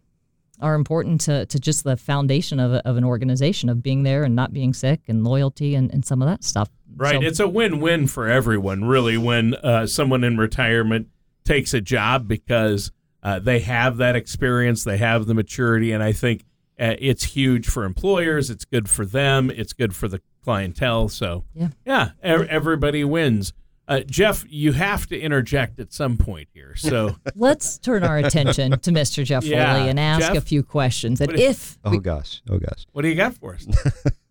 are 0.61 0.75
important 0.75 1.21
to, 1.23 1.47
to 1.47 1.59
just 1.59 1.85
the 1.85 1.97
foundation 1.97 2.61
of, 2.61 2.73
a, 2.73 2.87
of 2.87 2.97
an 2.97 3.05
organization 3.05 3.69
of 3.69 3.83
being 3.83 4.03
there 4.03 4.25
and 4.25 4.37
not 4.37 4.53
being 4.53 4.73
sick 4.75 5.01
and 5.09 5.25
loyalty 5.25 5.75
and, 5.75 5.93
and 5.93 6.05
some 6.05 6.23
of 6.23 6.29
that 6.29 6.45
stuff. 6.45 6.69
right. 6.97 7.21
So- 7.21 7.27
it's 7.27 7.41
a 7.41 7.49
win-win 7.49 8.07
for 8.07 8.29
everyone, 8.29 8.85
really, 8.85 9.17
when 9.17 9.55
uh, 9.55 9.87
someone 9.87 10.23
in 10.23 10.37
retirement 10.37 11.09
takes 11.45 11.75
a 11.75 11.81
job 11.81 12.29
because 12.29 12.93
uh, 13.23 13.39
they 13.39 13.61
have 13.61 13.97
that 13.99 14.17
experience, 14.17 14.85
they 14.85 14.99
have 14.99 15.27
the 15.27 15.35
maturity, 15.35 15.93
and 15.93 16.03
I 16.03 16.13
think 16.13 16.45
uh, 16.81 16.95
it's 16.99 17.25
huge 17.25 17.69
for 17.69 17.85
employers. 17.85 18.51
It's 18.51 18.65
good 18.65 18.89
for 18.89 19.05
them. 19.05 19.51
It's 19.51 19.73
good 19.73 19.95
for 19.95 20.09
the 20.09 20.21
clientele. 20.43 21.09
So 21.09 21.45
Yeah. 21.55 21.69
yeah, 21.87 22.09
e- 22.25 22.47
everybody 22.49 23.05
wins. 23.05 23.53
Uh, 23.89 24.01
Jeff, 24.01 24.45
you 24.49 24.73
have 24.73 25.07
to 25.09 25.19
interject 25.21 25.79
at 25.81 25.93
some 25.93 26.17
point 26.17 26.49
here. 26.55 26.75
So 26.77 27.17
Let's 27.35 27.79
turn 27.79 28.05
our 28.05 28.17
attention 28.19 28.73
to 28.79 28.91
Mr. 28.91 29.25
Jeff 29.25 29.45
Yeah, 29.45 29.75
Foley 29.77 29.91
and 29.91 30.01
ask 30.01 30.29
Jeff? 30.29 30.37
a 30.37 30.41
few 30.41 30.63
questions. 30.63 31.21
And 31.21 31.31
What 31.33 31.39
is- 31.41 31.51
if 31.51 31.79
Oh 31.85 31.99
gosh. 31.99 32.43
Oh 32.49 32.59
gosh. 32.59 32.87
what 32.93 33.03
do 33.03 33.09
you 33.09 33.15
got 33.17 33.35
for 33.35 33.55
us? 33.55 33.67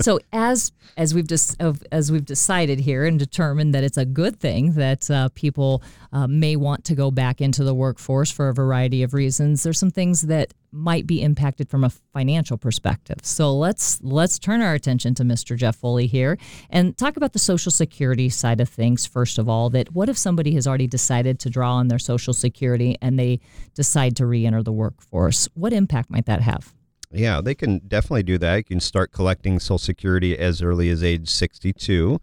so 0.00 0.20
as 0.32 0.72
as 0.96 1.14
we've 1.14 1.26
dis, 1.26 1.56
as 1.92 2.10
we've 2.10 2.24
decided 2.24 2.80
here 2.80 3.04
and 3.04 3.18
determined 3.18 3.74
that 3.74 3.84
it's 3.84 3.96
a 3.96 4.04
good 4.04 4.38
thing 4.38 4.72
that 4.72 5.10
uh, 5.10 5.28
people 5.34 5.82
uh, 6.12 6.26
may 6.26 6.56
want 6.56 6.84
to 6.84 6.94
go 6.94 7.10
back 7.10 7.40
into 7.40 7.64
the 7.64 7.74
workforce 7.74 8.30
for 8.30 8.48
a 8.48 8.54
variety 8.54 9.02
of 9.02 9.14
reasons. 9.14 9.62
There's 9.62 9.78
some 9.78 9.90
things 9.90 10.22
that 10.22 10.52
might 10.72 11.06
be 11.06 11.22
impacted 11.22 11.68
from 11.68 11.84
a 11.84 11.90
financial 12.12 12.56
perspective. 12.56 13.18
So 13.22 13.54
let's 13.56 14.00
let's 14.02 14.38
turn 14.38 14.62
our 14.62 14.74
attention 14.74 15.14
to 15.16 15.24
Mr. 15.24 15.56
Jeff 15.56 15.76
Foley 15.76 16.06
here 16.06 16.38
and 16.70 16.96
talk 16.96 17.16
about 17.16 17.32
the 17.32 17.38
Social 17.38 17.72
Security 17.72 18.28
side 18.28 18.60
of 18.60 18.68
things 18.68 19.06
first 19.06 19.38
of 19.38 19.48
all. 19.48 19.70
That 19.70 19.92
what 19.92 20.08
if 20.08 20.18
somebody 20.18 20.54
has 20.54 20.66
already 20.66 20.86
decided 20.86 21.38
to 21.40 21.50
draw 21.50 21.74
on 21.74 21.88
their 21.88 21.98
Social 21.98 22.32
Security 22.32 22.96
and 23.00 23.18
they 23.18 23.40
decide 23.74 24.16
to 24.16 24.26
re-enter 24.26 24.62
the 24.62 24.72
workforce? 24.72 25.48
What 25.54 25.72
impact 25.72 26.10
might 26.10 26.26
that 26.26 26.42
have? 26.42 26.74
Yeah, 27.12 27.40
they 27.40 27.54
can 27.54 27.78
definitely 27.80 28.22
do 28.22 28.38
that. 28.38 28.56
You 28.56 28.64
can 28.64 28.80
start 28.80 29.12
collecting 29.12 29.58
Social 29.58 29.78
Security 29.78 30.38
as 30.38 30.62
early 30.62 30.88
as 30.90 31.02
age 31.02 31.28
62. 31.28 32.20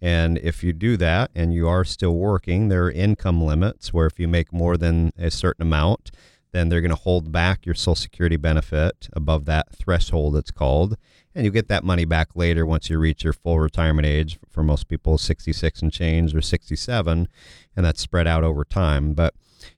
And 0.00 0.38
if 0.38 0.62
you 0.62 0.72
do 0.72 0.96
that 0.96 1.30
and 1.34 1.52
you 1.52 1.68
are 1.68 1.84
still 1.84 2.14
working, 2.14 2.68
there 2.68 2.84
are 2.84 2.90
income 2.90 3.42
limits 3.42 3.92
where 3.92 4.06
if 4.06 4.18
you 4.18 4.28
make 4.28 4.52
more 4.52 4.76
than 4.76 5.12
a 5.18 5.30
certain 5.30 5.62
amount, 5.62 6.10
then 6.52 6.68
they're 6.68 6.80
going 6.80 6.90
to 6.90 6.96
hold 6.96 7.32
back 7.32 7.66
your 7.66 7.74
Social 7.74 7.94
Security 7.94 8.36
benefit 8.36 9.08
above 9.12 9.44
that 9.46 9.74
threshold, 9.74 10.36
it's 10.36 10.50
called. 10.50 10.96
And 11.34 11.44
you 11.44 11.50
get 11.50 11.68
that 11.68 11.84
money 11.84 12.04
back 12.04 12.34
later 12.34 12.66
once 12.66 12.90
you 12.90 12.98
reach 12.98 13.24
your 13.24 13.32
full 13.32 13.60
retirement 13.60 14.06
age. 14.06 14.38
For 14.48 14.62
most 14.62 14.88
people, 14.88 15.16
66 15.16 15.82
and 15.82 15.92
change 15.92 16.34
or 16.34 16.40
67, 16.40 17.28
and 17.76 17.86
that's 17.86 18.00
spread 18.00 18.26
out 18.26 18.42
over 18.42 18.64
time. 18.64 19.12
But 19.12 19.34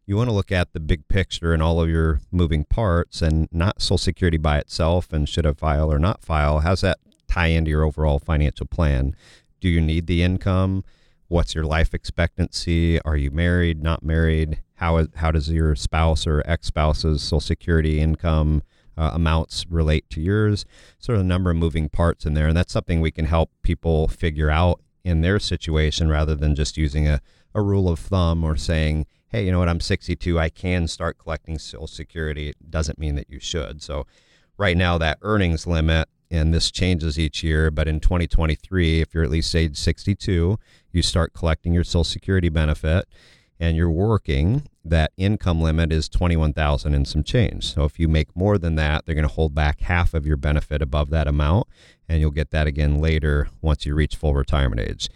you 0.07 0.17
want 0.17 0.29
to 0.29 0.35
look 0.35 0.53
at 0.53 0.73
the 0.73 0.81
big 0.81 1.09
picture 1.09 1.53
and 1.53 1.63
all 1.63 1.81
of 1.81 1.89
your 1.89 2.21
moving 2.31 2.65
parts 2.65 3.23
and 3.23 3.49
not 3.53 3.83
Social 3.83 3.99
Security 3.99 4.39
by 4.39 4.59
itself 4.59 5.13
and 5.13 5.29
should 5.29 5.47
I 5.47 5.53
file 5.53 5.93
or 5.93 5.99
not 5.99 6.23
file. 6.23 6.61
How's 6.61 6.83
that 6.83 6.99
tie 7.29 7.47
into 7.47 7.71
your 7.71 7.85
overall 7.85 8.19
financial 8.19 8.67
plan? 8.67 9.17
Do 9.61 9.69
you 9.69 9.81
need 9.81 10.07
the 10.07 10.23
income? 10.23 10.85
What's 11.29 11.55
your 11.55 11.65
life 11.65 11.95
expectancy? 11.95 13.01
Are 13.03 13.17
you 13.17 13.31
married, 13.31 13.83
not 13.83 14.03
married? 14.03 14.61
How, 14.75 15.07
how 15.15 15.31
does 15.31 15.49
your 15.49 15.75
spouse 15.75 16.27
or 16.27 16.43
ex 16.45 16.67
spouse's 16.67 17.23
Social 17.23 17.41
Security 17.41 18.01
income 18.01 18.63
uh, 18.99 19.13
amounts 19.15 19.65
relate 19.71 20.11
to 20.11 20.21
yours? 20.21 20.67
Sort 20.99 21.17
of 21.17 21.23
a 21.23 21.27
number 21.27 21.51
of 21.51 21.57
moving 21.57 21.89
parts 21.89 22.27
in 22.27 22.35
there. 22.35 22.49
And 22.49 22.57
that's 22.57 22.73
something 22.73 23.01
we 23.01 23.11
can 23.11 23.25
help 23.25 23.51
people 23.63 24.09
figure 24.09 24.51
out 24.51 24.81
in 25.05 25.23
their 25.23 25.39
situation 25.39 26.09
rather 26.09 26.35
than 26.35 26.55
just 26.55 26.77
using 26.77 27.09
a, 27.09 27.21
a 27.55 27.63
rule 27.63 27.89
of 27.89 27.99
thumb 27.99 28.45
or 28.45 28.57
saying, 28.57 29.07
hey, 29.33 29.47
you 29.47 29.51
know 29.51 29.59
what, 29.59 29.69
I'm 29.69 29.81
62, 29.81 30.39
I 30.39 30.51
can 30.51 30.87
start 30.87 31.17
collecting 31.17 31.59
Social 31.59 31.87
Security. 31.87 32.51
It 32.51 32.71
doesn't 32.71 32.99
mean 32.99 33.15
that 33.15 33.31
you 33.31 33.41
should. 33.41 33.83
So, 33.83 34.07
right 34.59 34.77
now, 34.77 34.99
that 34.99 35.19
earnings 35.23 35.67
limit, 35.67 36.09
and 36.31 36.53
this 36.53 36.71
changes 36.71 37.19
each 37.19 37.43
year, 37.43 37.71
but 37.71 37.89
in 37.89 37.99
2023, 37.99 39.01
if 39.01 39.15
you're 39.15 39.25
at 39.25 39.31
least 39.31 39.55
age 39.55 39.79
62, 39.79 40.59
you 40.93 41.03
start 41.03 41.33
collecting 41.33 41.73
your 41.73 41.83
Social 41.83 42.05
Security 42.05 42.51
benefit 42.51 43.07
and 43.59 43.77
you're 43.77 43.91
working, 43.91 44.65
that 44.85 45.13
income 45.17 45.63
limit 45.63 45.93
is 45.93 46.09
21,000 46.09 46.95
and 46.95 47.07
some 47.07 47.23
change. 47.23 47.73
So 47.73 47.85
if 47.85 47.99
you 47.99 48.09
make 48.09 48.35
more 48.35 48.59
than 48.59 48.75
that, 48.75 49.07
they're 49.07 49.15
going 49.15 49.29
to 49.29 49.33
hold 49.33 49.55
back 49.55 49.81
half 49.81 50.15
of 50.15 50.27
your 50.27 50.37
benefit 50.37 50.83
above 50.83 51.11
that 51.11 51.29
amount 51.29 51.69
and 52.09 52.21
you'll 52.21 52.33
get 52.33 52.51
that 52.51 52.67
again 52.67 52.99
later 52.99 53.49
once 53.61 53.87
you 53.87 53.95
reach 53.95 54.17
full 54.17 54.35
retirement 54.35 54.81
age 54.81 55.09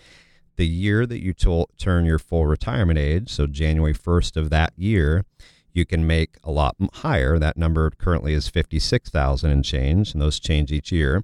the 0.57 0.67
year 0.67 1.07
that 1.07 1.23
you 1.23 1.33
to- 1.35 1.67
turn 1.79 2.05
your 2.05 2.19
full 2.19 2.47
retirement 2.47 2.99
age, 2.99 3.31
so 3.31 3.47
January 3.47 3.95
1st 3.95 4.37
of 4.37 4.51
that 4.51 4.73
year, 4.77 5.25
you 5.73 5.85
can 5.85 6.07
make 6.07 6.37
a 6.43 6.51
lot 6.51 6.75
higher. 6.95 7.39
That 7.39 7.57
number 7.57 7.91
currently 7.91 8.33
is 8.33 8.49
56,000 8.49 9.51
and 9.51 9.65
change, 9.65 10.13
and 10.13 10.23
those 10.23 10.41
change 10.41 10.73
each 10.73 10.91
year. 10.91 11.23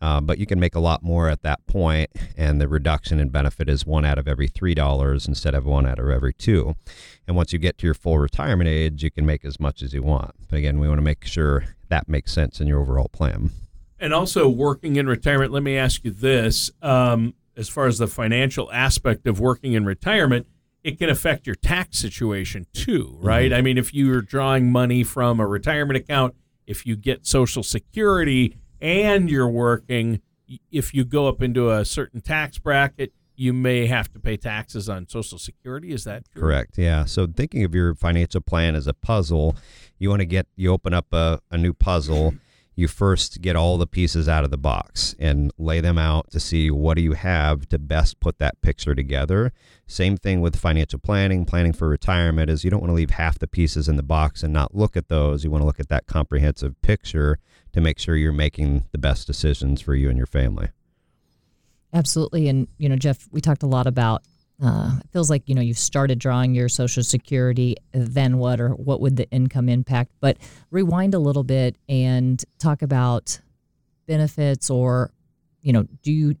Uh, 0.00 0.20
but 0.20 0.38
you 0.38 0.46
can 0.46 0.58
make 0.58 0.74
a 0.74 0.80
lot 0.80 1.00
more 1.02 1.28
at 1.28 1.42
that 1.42 1.64
point, 1.68 2.10
and 2.36 2.60
the 2.60 2.66
reduction 2.66 3.20
in 3.20 3.28
benefit 3.28 3.68
is 3.68 3.86
one 3.86 4.04
out 4.04 4.18
of 4.18 4.26
every 4.26 4.48
three 4.48 4.74
dollars 4.74 5.28
instead 5.28 5.54
of 5.54 5.64
one 5.64 5.86
out 5.86 6.00
of 6.00 6.10
every 6.10 6.32
two. 6.32 6.74
And 7.28 7.36
once 7.36 7.52
you 7.52 7.60
get 7.60 7.78
to 7.78 7.86
your 7.86 7.94
full 7.94 8.18
retirement 8.18 8.68
age, 8.68 9.04
you 9.04 9.12
can 9.12 9.24
make 9.24 9.44
as 9.44 9.60
much 9.60 9.80
as 9.80 9.94
you 9.94 10.02
want. 10.02 10.34
But 10.48 10.56
again, 10.56 10.80
we 10.80 10.88
want 10.88 10.98
to 10.98 11.04
make 11.04 11.24
sure 11.24 11.66
that 11.88 12.08
makes 12.08 12.32
sense 12.32 12.60
in 12.60 12.66
your 12.66 12.80
overall 12.80 13.08
plan. 13.08 13.50
And 14.00 14.12
also, 14.12 14.48
working 14.48 14.96
in 14.96 15.06
retirement. 15.06 15.52
Let 15.52 15.62
me 15.62 15.76
ask 15.76 16.04
you 16.04 16.10
this: 16.10 16.72
um, 16.82 17.34
as 17.56 17.68
far 17.68 17.86
as 17.86 17.98
the 17.98 18.06
financial 18.06 18.70
aspect 18.72 19.26
of 19.26 19.40
working 19.40 19.72
in 19.74 19.84
retirement, 19.84 20.46
it 20.82 20.98
can 20.98 21.08
affect 21.08 21.46
your 21.46 21.54
tax 21.56 21.98
situation 21.98 22.66
too, 22.72 23.16
right? 23.20 23.50
Mm-hmm. 23.50 23.58
I 23.58 23.62
mean, 23.62 23.78
if 23.78 23.94
you're 23.94 24.22
drawing 24.22 24.70
money 24.70 25.04
from 25.04 25.38
a 25.38 25.46
retirement 25.46 25.96
account, 25.96 26.34
if 26.66 26.86
you 26.86 26.96
get 26.96 27.26
Social 27.26 27.62
Security 27.62 28.56
and 28.80 29.30
you're 29.30 29.48
working, 29.48 30.20
if 30.70 30.92
you 30.92 31.04
go 31.04 31.28
up 31.28 31.42
into 31.42 31.70
a 31.70 31.84
certain 31.84 32.20
tax 32.20 32.58
bracket, 32.58 33.12
you 33.36 33.52
may 33.52 33.86
have 33.86 34.12
to 34.12 34.18
pay 34.18 34.36
taxes 34.36 34.88
on 34.88 35.08
Social 35.08 35.38
Security. 35.38 35.92
Is 35.92 36.04
that 36.04 36.24
true? 36.30 36.42
correct? 36.42 36.78
Yeah. 36.78 37.04
So 37.04 37.26
thinking 37.26 37.64
of 37.64 37.74
your 37.74 37.94
financial 37.94 38.40
plan 38.40 38.74
as 38.74 38.86
a 38.86 38.94
puzzle, 38.94 39.56
you 39.98 40.10
want 40.10 40.20
to 40.20 40.26
get 40.26 40.46
you 40.56 40.70
open 40.72 40.92
up 40.92 41.06
a, 41.12 41.40
a 41.50 41.58
new 41.58 41.72
puzzle 41.72 42.34
you 42.74 42.88
first 42.88 43.42
get 43.42 43.54
all 43.54 43.76
the 43.76 43.86
pieces 43.86 44.28
out 44.28 44.44
of 44.44 44.50
the 44.50 44.56
box 44.56 45.14
and 45.18 45.52
lay 45.58 45.80
them 45.80 45.98
out 45.98 46.30
to 46.30 46.40
see 46.40 46.70
what 46.70 46.94
do 46.94 47.02
you 47.02 47.12
have 47.12 47.68
to 47.68 47.78
best 47.78 48.18
put 48.18 48.38
that 48.38 48.60
picture 48.62 48.94
together. 48.94 49.52
Same 49.86 50.16
thing 50.16 50.40
with 50.40 50.56
financial 50.56 50.98
planning, 50.98 51.44
planning 51.44 51.72
for 51.72 51.88
retirement 51.88 52.48
is 52.48 52.64
you 52.64 52.70
don't 52.70 52.80
want 52.80 52.90
to 52.90 52.94
leave 52.94 53.10
half 53.10 53.38
the 53.38 53.46
pieces 53.46 53.88
in 53.88 53.96
the 53.96 54.02
box 54.02 54.42
and 54.42 54.52
not 54.52 54.74
look 54.74 54.96
at 54.96 55.08
those. 55.08 55.44
You 55.44 55.50
want 55.50 55.62
to 55.62 55.66
look 55.66 55.80
at 55.80 55.88
that 55.88 56.06
comprehensive 56.06 56.80
picture 56.80 57.38
to 57.72 57.80
make 57.80 57.98
sure 57.98 58.16
you're 58.16 58.32
making 58.32 58.86
the 58.92 58.98
best 58.98 59.26
decisions 59.26 59.80
for 59.80 59.94
you 59.94 60.08
and 60.08 60.16
your 60.16 60.26
family. 60.26 60.68
Absolutely. 61.92 62.48
And, 62.48 62.68
you 62.78 62.88
know, 62.88 62.96
Jeff, 62.96 63.28
we 63.32 63.42
talked 63.42 63.62
a 63.62 63.66
lot 63.66 63.86
about 63.86 64.22
uh, 64.62 64.98
it 65.00 65.06
feels 65.12 65.28
like 65.28 65.42
you 65.46 65.54
know 65.54 65.60
you've 65.60 65.78
started 65.78 66.18
drawing 66.18 66.54
your 66.54 66.68
social 66.68 67.02
security 67.02 67.76
then 67.92 68.38
what 68.38 68.60
or 68.60 68.70
what 68.70 69.00
would 69.00 69.16
the 69.16 69.28
income 69.30 69.68
impact? 69.68 70.12
But 70.20 70.38
rewind 70.70 71.14
a 71.14 71.18
little 71.18 71.42
bit 71.42 71.76
and 71.88 72.42
talk 72.58 72.82
about 72.82 73.40
benefits 74.06 74.70
or 74.70 75.10
you 75.62 75.72
know 75.72 75.84
do 76.02 76.12
you 76.12 76.34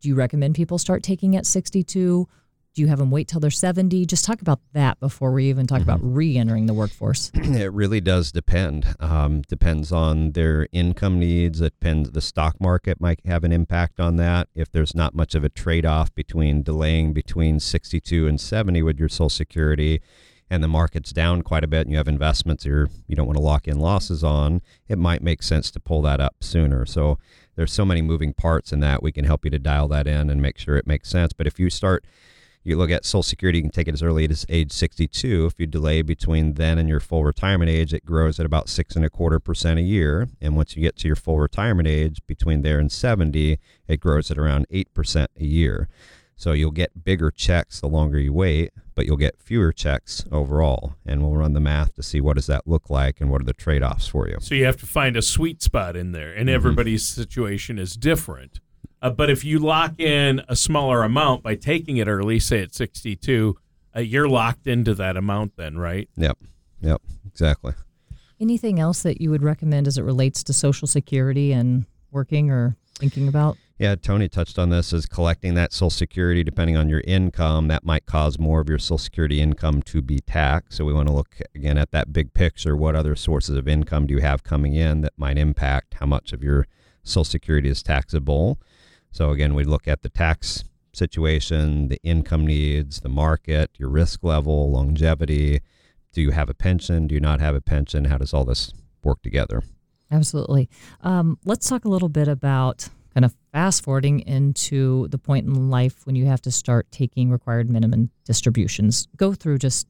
do 0.00 0.08
you 0.08 0.14
recommend 0.14 0.54
people 0.54 0.78
start 0.78 1.02
taking 1.02 1.36
at 1.36 1.44
62 1.44 2.26
do 2.74 2.82
you 2.82 2.88
have 2.88 2.98
them 2.98 3.10
wait 3.10 3.28
till 3.28 3.40
they're 3.40 3.50
70? 3.50 4.06
Just 4.06 4.24
talk 4.24 4.40
about 4.40 4.60
that 4.72 5.00
before 5.00 5.32
we 5.32 5.48
even 5.48 5.66
talk 5.66 5.80
mm-hmm. 5.80 5.90
about 5.90 6.00
re 6.02 6.36
entering 6.36 6.66
the 6.66 6.74
workforce. 6.74 7.30
It 7.60 7.72
really 7.72 8.00
does 8.00 8.32
depend. 8.32 8.94
Um, 9.00 9.42
depends 9.42 9.92
on 9.92 10.32
their 10.32 10.66
income 10.72 11.18
needs. 11.18 11.60
It 11.60 11.74
depends. 11.78 12.12
The 12.12 12.20
stock 12.20 12.60
market 12.60 13.00
might 13.00 13.20
have 13.26 13.44
an 13.44 13.52
impact 13.52 14.00
on 14.00 14.16
that. 14.16 14.48
If 14.54 14.70
there's 14.70 14.94
not 14.94 15.14
much 15.14 15.34
of 15.34 15.44
a 15.44 15.48
trade 15.48 15.84
off 15.84 16.14
between 16.14 16.62
delaying 16.62 17.12
between 17.12 17.60
62 17.60 18.26
and 18.26 18.40
70 18.40 18.82
with 18.82 18.98
your 18.98 19.08
Social 19.08 19.28
Security 19.28 20.00
and 20.48 20.64
the 20.64 20.68
market's 20.68 21.12
down 21.12 21.42
quite 21.42 21.64
a 21.64 21.68
bit 21.68 21.82
and 21.82 21.90
you 21.90 21.96
have 21.96 22.08
investments 22.08 22.64
you're, 22.64 22.88
you 23.06 23.14
don't 23.14 23.26
want 23.26 23.36
to 23.36 23.42
lock 23.42 23.68
in 23.68 23.78
losses 23.78 24.24
on, 24.24 24.62
it 24.88 24.98
might 24.98 25.22
make 25.22 25.42
sense 25.42 25.70
to 25.72 25.80
pull 25.80 26.02
that 26.02 26.20
up 26.20 26.36
sooner. 26.40 26.86
So 26.86 27.18
there's 27.56 27.72
so 27.72 27.84
many 27.84 28.00
moving 28.00 28.32
parts 28.32 28.72
in 28.72 28.80
that. 28.80 29.02
We 29.02 29.12
can 29.12 29.24
help 29.24 29.44
you 29.44 29.50
to 29.50 29.58
dial 29.58 29.88
that 29.88 30.06
in 30.06 30.30
and 30.30 30.40
make 30.40 30.56
sure 30.56 30.76
it 30.76 30.86
makes 30.86 31.10
sense. 31.10 31.32
But 31.32 31.46
if 31.46 31.58
you 31.58 31.68
start 31.68 32.04
you 32.62 32.76
look 32.76 32.90
at 32.90 33.04
Social 33.04 33.22
Security, 33.22 33.58
you 33.58 33.62
can 33.62 33.70
take 33.70 33.88
it 33.88 33.94
as 33.94 34.02
early 34.02 34.28
as 34.28 34.44
age 34.48 34.72
62. 34.72 35.46
If 35.46 35.54
you 35.58 35.66
delay 35.66 36.02
between 36.02 36.54
then 36.54 36.78
and 36.78 36.88
your 36.88 37.00
full 37.00 37.24
retirement 37.24 37.70
age, 37.70 37.94
it 37.94 38.04
grows 38.04 38.38
at 38.38 38.46
about 38.46 38.68
six 38.68 38.96
and 38.96 39.04
a 39.04 39.10
quarter 39.10 39.40
percent 39.40 39.78
a 39.78 39.82
year. 39.82 40.28
And 40.40 40.56
once 40.56 40.76
you 40.76 40.82
get 40.82 40.96
to 40.98 41.06
your 41.06 41.16
full 41.16 41.38
retirement 41.38 41.88
age, 41.88 42.20
between 42.26 42.62
there 42.62 42.78
and 42.78 42.92
70, 42.92 43.58
it 43.88 44.00
grows 44.00 44.30
at 44.30 44.38
around 44.38 44.66
8% 44.68 45.26
a 45.38 45.44
year. 45.44 45.88
So 46.36 46.52
you'll 46.52 46.70
get 46.70 47.04
bigger 47.04 47.30
checks 47.30 47.80
the 47.80 47.86
longer 47.86 48.18
you 48.18 48.32
wait, 48.32 48.72
but 48.94 49.04
you'll 49.04 49.18
get 49.18 49.42
fewer 49.42 49.72
checks 49.72 50.24
overall. 50.32 50.94
And 51.04 51.22
we'll 51.22 51.36
run 51.36 51.52
the 51.52 51.60
math 51.60 51.94
to 51.96 52.02
see 52.02 52.18
what 52.20 52.36
does 52.36 52.46
that 52.46 52.66
look 52.66 52.88
like 52.88 53.20
and 53.20 53.30
what 53.30 53.42
are 53.42 53.44
the 53.44 53.52
trade-offs 53.52 54.06
for 54.06 54.26
you. 54.26 54.38
So 54.40 54.54
you 54.54 54.64
have 54.64 54.78
to 54.78 54.86
find 54.86 55.18
a 55.18 55.22
sweet 55.22 55.60
spot 55.62 55.96
in 55.96 56.12
there, 56.12 56.32
and 56.32 56.48
mm-hmm. 56.48 56.54
everybody's 56.54 57.06
situation 57.06 57.78
is 57.78 57.92
different. 57.94 58.60
Uh, 59.02 59.10
but 59.10 59.30
if 59.30 59.44
you 59.44 59.58
lock 59.58 59.98
in 59.98 60.42
a 60.48 60.56
smaller 60.56 61.02
amount 61.02 61.42
by 61.42 61.54
taking 61.54 61.96
it 61.96 62.06
early, 62.06 62.38
say 62.38 62.62
at 62.62 62.74
62, 62.74 63.56
uh, 63.96 64.00
you're 64.00 64.28
locked 64.28 64.66
into 64.66 64.94
that 64.94 65.16
amount 65.16 65.56
then, 65.56 65.78
right? 65.78 66.08
Yep. 66.16 66.38
Yep. 66.82 67.02
Exactly. 67.26 67.72
Anything 68.40 68.78
else 68.78 69.02
that 69.02 69.20
you 69.20 69.30
would 69.30 69.42
recommend 69.42 69.86
as 69.86 69.98
it 69.98 70.02
relates 70.02 70.42
to 70.44 70.52
Social 70.52 70.86
Security 70.86 71.52
and 71.52 71.86
working 72.10 72.50
or 72.50 72.76
thinking 72.98 73.28
about? 73.28 73.56
Yeah, 73.78 73.94
Tony 73.94 74.28
touched 74.28 74.58
on 74.58 74.68
this 74.68 74.92
as 74.92 75.06
collecting 75.06 75.54
that 75.54 75.72
Social 75.72 75.88
Security, 75.88 76.44
depending 76.44 76.76
on 76.76 76.90
your 76.90 77.00
income, 77.06 77.68
that 77.68 77.82
might 77.82 78.04
cause 78.04 78.38
more 78.38 78.60
of 78.60 78.68
your 78.68 78.78
Social 78.78 78.98
Security 78.98 79.40
income 79.40 79.80
to 79.84 80.02
be 80.02 80.18
taxed. 80.18 80.76
So 80.76 80.84
we 80.84 80.92
want 80.92 81.08
to 81.08 81.14
look 81.14 81.36
again 81.54 81.78
at 81.78 81.90
that 81.92 82.12
big 82.12 82.34
picture. 82.34 82.76
What 82.76 82.94
other 82.94 83.16
sources 83.16 83.56
of 83.56 83.66
income 83.66 84.06
do 84.06 84.14
you 84.14 84.20
have 84.20 84.44
coming 84.44 84.74
in 84.74 85.00
that 85.00 85.14
might 85.16 85.38
impact 85.38 85.94
how 85.94 86.04
much 86.04 86.34
of 86.34 86.42
your 86.42 86.66
Social 87.02 87.24
Security 87.24 87.70
is 87.70 87.82
taxable? 87.82 88.58
So 89.10 89.30
again, 89.30 89.54
we 89.54 89.64
look 89.64 89.88
at 89.88 90.02
the 90.02 90.08
tax 90.08 90.64
situation, 90.92 91.88
the 91.88 92.00
income 92.02 92.46
needs, 92.46 93.00
the 93.00 93.08
market, 93.08 93.70
your 93.78 93.88
risk 93.88 94.22
level, 94.22 94.70
longevity. 94.70 95.60
Do 96.12 96.22
you 96.22 96.30
have 96.30 96.48
a 96.48 96.54
pension? 96.54 97.06
Do 97.06 97.14
you 97.14 97.20
not 97.20 97.40
have 97.40 97.54
a 97.54 97.60
pension? 97.60 98.06
How 98.06 98.18
does 98.18 98.34
all 98.34 98.44
this 98.44 98.72
work 99.02 99.22
together? 99.22 99.62
Absolutely. 100.10 100.68
Um, 101.02 101.38
let's 101.44 101.68
talk 101.68 101.84
a 101.84 101.88
little 101.88 102.08
bit 102.08 102.26
about 102.26 102.88
kind 103.14 103.24
of 103.24 103.34
fast 103.52 103.84
forwarding 103.84 104.20
into 104.20 105.08
the 105.08 105.18
point 105.18 105.46
in 105.46 105.70
life 105.70 106.06
when 106.06 106.16
you 106.16 106.26
have 106.26 106.42
to 106.42 106.50
start 106.50 106.90
taking 106.90 107.30
required 107.30 107.70
minimum 107.70 108.10
distributions. 108.24 109.08
Go 109.16 109.34
through 109.34 109.58
just 109.58 109.86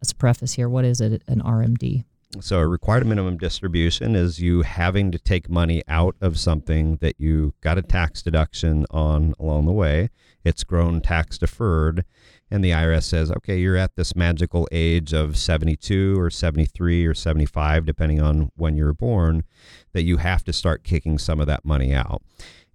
as 0.00 0.10
a 0.10 0.14
preface 0.14 0.54
here 0.54 0.68
what 0.68 0.84
is 0.84 1.00
it, 1.00 1.22
an 1.28 1.40
RMD? 1.40 2.04
So, 2.40 2.60
a 2.60 2.66
required 2.66 3.06
minimum 3.06 3.36
distribution 3.36 4.16
is 4.16 4.40
you 4.40 4.62
having 4.62 5.12
to 5.12 5.18
take 5.18 5.50
money 5.50 5.82
out 5.86 6.16
of 6.22 6.38
something 6.38 6.96
that 7.02 7.20
you 7.20 7.52
got 7.60 7.76
a 7.76 7.82
tax 7.82 8.22
deduction 8.22 8.86
on 8.90 9.34
along 9.38 9.66
the 9.66 9.72
way. 9.72 10.08
It's 10.42 10.64
grown 10.64 11.02
tax 11.02 11.36
deferred. 11.36 12.06
And 12.50 12.64
the 12.64 12.70
IRS 12.70 13.04
says, 13.04 13.30
okay, 13.30 13.58
you're 13.58 13.76
at 13.76 13.96
this 13.96 14.16
magical 14.16 14.66
age 14.72 15.12
of 15.12 15.36
72 15.36 16.18
or 16.18 16.30
73 16.30 17.06
or 17.06 17.14
75, 17.14 17.84
depending 17.84 18.20
on 18.20 18.50
when 18.56 18.76
you 18.76 18.84
were 18.84 18.94
born, 18.94 19.44
that 19.92 20.02
you 20.02 20.16
have 20.16 20.42
to 20.44 20.54
start 20.54 20.84
kicking 20.84 21.18
some 21.18 21.38
of 21.38 21.46
that 21.46 21.66
money 21.66 21.94
out. 21.94 22.22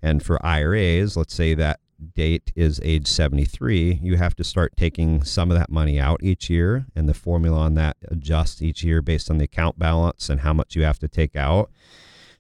And 0.03 0.21
for 0.21 0.43
IRAs, 0.45 1.17
let's 1.17 1.33
say 1.33 1.55
that 1.55 1.79
date 2.15 2.51
is 2.55 2.79
age 2.83 3.07
73, 3.07 3.99
you 4.01 4.17
have 4.17 4.35
to 4.35 4.43
start 4.43 4.75
taking 4.75 5.23
some 5.23 5.51
of 5.51 5.57
that 5.57 5.69
money 5.69 5.99
out 5.99 6.23
each 6.23 6.49
year. 6.49 6.85
And 6.95 7.07
the 7.07 7.13
formula 7.13 7.59
on 7.59 7.73
that 7.75 7.97
adjusts 8.07 8.61
each 8.61 8.83
year 8.83 9.01
based 9.01 9.29
on 9.29 9.37
the 9.37 9.45
account 9.45 9.79
balance 9.79 10.29
and 10.29 10.41
how 10.41 10.53
much 10.53 10.75
you 10.75 10.83
have 10.83 10.99
to 10.99 11.07
take 11.07 11.35
out. 11.35 11.71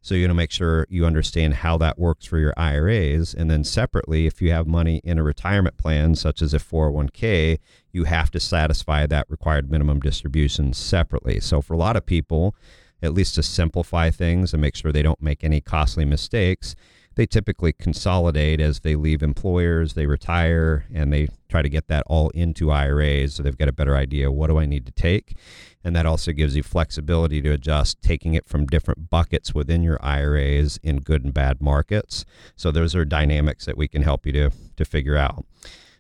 So 0.01 0.15
you're 0.15 0.27
going 0.27 0.29
to 0.29 0.35
make 0.35 0.51
sure 0.51 0.87
you 0.89 1.05
understand 1.05 1.55
how 1.55 1.77
that 1.79 1.99
works 1.99 2.25
for 2.25 2.37
your 2.37 2.53
IRAs. 2.55 3.33
And 3.33 3.51
then 3.51 3.63
separately, 3.63 4.25
if 4.25 4.41
you 4.41 4.51
have 4.51 4.65
money 4.65 5.01
in 5.03 5.17
a 5.17 5.23
retirement 5.23 5.77
plan, 5.77 6.15
such 6.15 6.41
as 6.41 6.53
a 6.53 6.59
401k, 6.59 7.59
you 7.91 8.05
have 8.05 8.31
to 8.31 8.39
satisfy 8.39 9.05
that 9.07 9.29
required 9.29 9.69
minimum 9.69 9.99
distribution 9.99 10.71
separately. 10.71 11.39
So 11.39 11.61
for 11.61 11.73
a 11.73 11.77
lot 11.77 11.97
of 11.97 12.05
people, 12.05 12.55
at 13.01 13.13
least 13.13 13.35
to 13.35 13.43
simplify 13.43 14.09
things 14.09 14.53
and 14.53 14.61
make 14.61 14.75
sure 14.75 14.91
they 14.91 15.03
don't 15.03 15.21
make 15.21 15.43
any 15.43 15.61
costly 15.61 16.05
mistakes, 16.05 16.75
they 17.17 17.25
typically 17.25 17.73
consolidate 17.73 18.61
as 18.61 18.81
they 18.81 18.95
leave 18.95 19.23
employers, 19.23 19.95
they 19.95 20.05
retire, 20.05 20.85
and 20.93 21.11
they 21.11 21.27
try 21.49 21.63
to 21.63 21.69
get 21.69 21.87
that 21.87 22.03
all 22.05 22.29
into 22.29 22.69
IRAs 22.69 23.33
so 23.33 23.43
they've 23.43 23.57
got 23.57 23.67
a 23.67 23.73
better 23.73 23.95
idea 23.95 24.31
what 24.31 24.47
do 24.47 24.59
I 24.59 24.67
need 24.67 24.85
to 24.85 24.91
take. 24.91 25.35
And 25.83 25.95
that 25.95 26.05
also 26.05 26.31
gives 26.31 26.55
you 26.55 26.61
flexibility 26.61 27.41
to 27.41 27.49
adjust 27.49 28.03
taking 28.03 28.35
it 28.35 28.45
from 28.45 28.67
different 28.67 29.09
buckets 29.09 29.55
within 29.55 29.81
your 29.81 29.97
IRAs 29.99 30.79
in 30.83 30.99
good 30.99 31.23
and 31.23 31.33
bad 31.33 31.59
markets. 31.59 32.23
So 32.55 32.71
those 32.71 32.95
are 32.95 33.03
dynamics 33.03 33.65
that 33.65 33.77
we 33.77 33.87
can 33.87 34.03
help 34.03 34.27
you 34.27 34.33
to, 34.33 34.51
to 34.75 34.85
figure 34.85 35.17
out. 35.17 35.43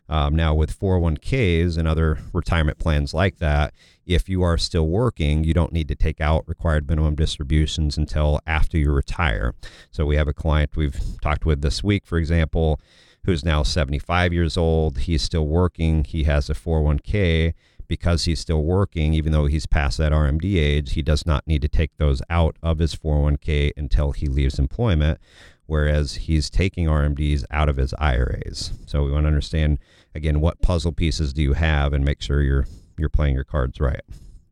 Um, 0.09 0.35
now, 0.35 0.53
with 0.53 0.77
401ks 0.77 1.77
and 1.77 1.87
other 1.87 2.17
retirement 2.33 2.77
plans 2.77 3.13
like 3.13 3.39
that, 3.39 3.73
if 4.05 4.29
you 4.29 4.41
are 4.41 4.57
still 4.57 4.87
working, 4.87 5.43
you 5.43 5.53
don't 5.53 5.73
need 5.73 5.87
to 5.89 5.95
take 5.95 6.21
out 6.21 6.47
required 6.47 6.87
minimum 6.87 7.15
distributions 7.15 7.97
until 7.97 8.39
after 8.47 8.77
you 8.77 8.91
retire. 8.91 9.53
So, 9.91 10.05
we 10.05 10.15
have 10.15 10.27
a 10.27 10.33
client 10.33 10.75
we've 10.75 10.99
talked 11.21 11.45
with 11.45 11.61
this 11.61 11.83
week, 11.83 12.05
for 12.05 12.17
example, 12.17 12.79
who's 13.25 13.43
now 13.43 13.63
75 13.63 14.31
years 14.31 14.55
old. 14.55 14.99
He's 14.99 15.23
still 15.23 15.47
working, 15.47 16.03
he 16.03 16.23
has 16.23 16.49
a 16.49 16.53
401k. 16.53 17.53
Because 17.89 18.25
he's 18.25 18.41
still 18.41 18.65
working, 18.65 19.13
even 19.13 19.31
though 19.31 19.45
he's 19.45 19.65
past 19.65 19.97
that 19.97 20.11
RMD 20.11 20.57
age, 20.57 20.91
he 20.91 21.01
does 21.01 21.25
not 21.25 21.47
need 21.47 21.61
to 21.61 21.69
take 21.69 21.95
those 21.95 22.21
out 22.29 22.57
of 22.61 22.79
his 22.79 22.93
401k 22.93 23.71
until 23.77 24.11
he 24.11 24.27
leaves 24.27 24.59
employment 24.59 25.21
whereas 25.67 26.15
he's 26.15 26.49
taking 26.49 26.87
RMDs 26.87 27.43
out 27.51 27.69
of 27.69 27.77
his 27.77 27.93
IRAs. 27.99 28.73
So 28.87 29.03
we 29.03 29.11
want 29.11 29.25
to 29.25 29.27
understand 29.27 29.77
again 30.17 30.41
what 30.41 30.61
puzzle 30.61 30.91
pieces 30.91 31.31
do 31.31 31.41
you 31.41 31.53
have 31.53 31.93
and 31.93 32.03
make 32.03 32.21
sure 32.21 32.41
you're 32.41 32.67
you're 32.97 33.07
playing 33.07 33.35
your 33.35 33.43
cards 33.43 33.79
right. 33.79 34.01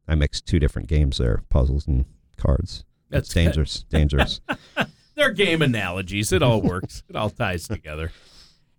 I 0.08 0.16
mixed 0.16 0.46
two 0.46 0.60
different 0.60 0.88
games 0.88 1.18
there, 1.18 1.44
puzzles 1.50 1.88
and 1.88 2.06
cards. 2.38 2.86
That's 3.10 3.30
dangerous. 3.30 3.84
dangerous. 3.90 4.40
They're 5.16 5.32
game 5.32 5.62
analogies. 5.62 6.32
It 6.32 6.44
all 6.44 6.62
works. 6.62 7.04
it 7.10 7.16
all 7.16 7.32
ties 7.32 7.68
together. 7.68 8.12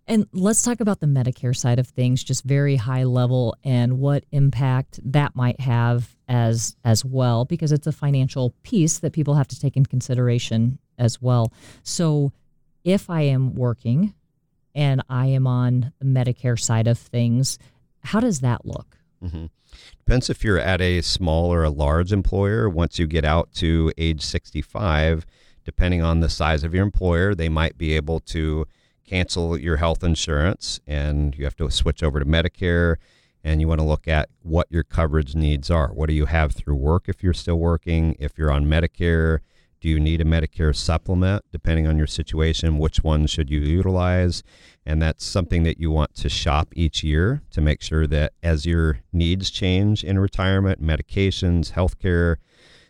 And 0.09 0.25
let's 0.31 0.63
talk 0.63 0.79
about 0.79 1.01
the 1.01 1.07
Medicare 1.07 1.55
side 1.55 1.79
of 1.79 1.87
things, 1.87 2.23
just 2.23 2.45
very 2.45 2.77
high 2.77 3.03
level, 3.03 3.57
and 3.65 3.99
what 3.99 4.23
impact 4.31 5.01
that 5.03 5.35
might 5.35 5.59
have 5.59 6.15
as 6.29 6.77
as 6.85 7.03
well, 7.03 7.43
because 7.43 7.73
it's 7.73 7.87
a 7.87 7.91
financial 7.91 8.53
piece 8.63 8.99
that 8.99 9.11
people 9.11 9.33
have 9.33 9.49
to 9.49 9.59
take 9.59 9.75
in 9.75 9.85
consideration 9.85 10.79
as 10.97 11.21
well. 11.21 11.51
So, 11.83 12.31
if 12.85 13.09
I 13.09 13.23
am 13.23 13.53
working 13.55 14.13
and 14.77 15.01
I 15.09 15.25
am 15.25 15.47
on 15.47 15.91
the 15.97 16.05
Medicare 16.05 16.57
side 16.57 16.87
of 16.87 16.99
things, 16.99 17.57
how 18.03 18.19
does 18.19 18.41
that 18.41 18.63
look? 18.63 18.99
Mm-hmm. 19.21 19.47
Depends 20.05 20.29
if 20.29 20.43
you're 20.43 20.59
at 20.59 20.79
a 20.79 21.01
small 21.01 21.51
or 21.51 21.63
a 21.63 21.71
large 21.71 22.13
employer. 22.13 22.69
Once 22.69 22.99
you 22.99 23.07
get 23.07 23.25
out 23.25 23.51
to 23.55 23.91
age 23.97 24.21
65, 24.21 25.25
depending 25.65 26.03
on 26.03 26.19
the 26.19 26.29
size 26.29 26.63
of 26.63 26.75
your 26.75 26.83
employer, 26.83 27.33
they 27.33 27.49
might 27.49 27.77
be 27.77 27.93
able 27.93 28.19
to 28.19 28.67
cancel 29.05 29.57
your 29.57 29.77
health 29.77 30.03
insurance 30.03 30.79
and 30.85 31.35
you 31.35 31.43
have 31.43 31.55
to 31.55 31.71
switch 31.71 32.03
over 32.03 32.19
to 32.19 32.25
Medicare 32.25 32.97
and 33.43 33.59
you 33.59 33.67
want 33.67 33.81
to 33.81 33.87
look 33.87 34.07
at 34.07 34.29
what 34.43 34.67
your 34.69 34.83
coverage 34.83 35.33
needs 35.33 35.71
are. 35.71 35.87
What 35.87 36.07
do 36.07 36.13
you 36.13 36.25
have 36.25 36.51
through 36.51 36.75
work 36.75 37.05
if 37.07 37.23
you're 37.23 37.33
still 37.33 37.57
working? 37.57 38.15
If 38.19 38.37
you're 38.37 38.51
on 38.51 38.65
Medicare, 38.65 39.39
do 39.87 39.91
you 39.91 39.99
need 40.01 40.19
a 40.19 40.25
Medicare 40.25 40.75
supplement? 40.75 41.45
Depending 41.53 41.87
on 41.87 41.97
your 41.97 42.07
situation, 42.07 42.77
which 42.77 43.05
one 43.05 43.25
should 43.25 43.49
you 43.49 43.61
utilize? 43.61 44.43
And 44.85 45.01
that's 45.01 45.23
something 45.23 45.63
that 45.63 45.79
you 45.79 45.91
want 45.91 46.13
to 46.15 46.27
shop 46.27 46.73
each 46.75 47.05
year 47.05 47.41
to 47.51 47.61
make 47.61 47.81
sure 47.81 48.05
that 48.05 48.33
as 48.43 48.65
your 48.65 48.99
needs 49.13 49.49
change 49.49 50.03
in 50.03 50.19
retirement, 50.19 50.83
medications, 50.83 51.71
healthcare, 51.71 52.35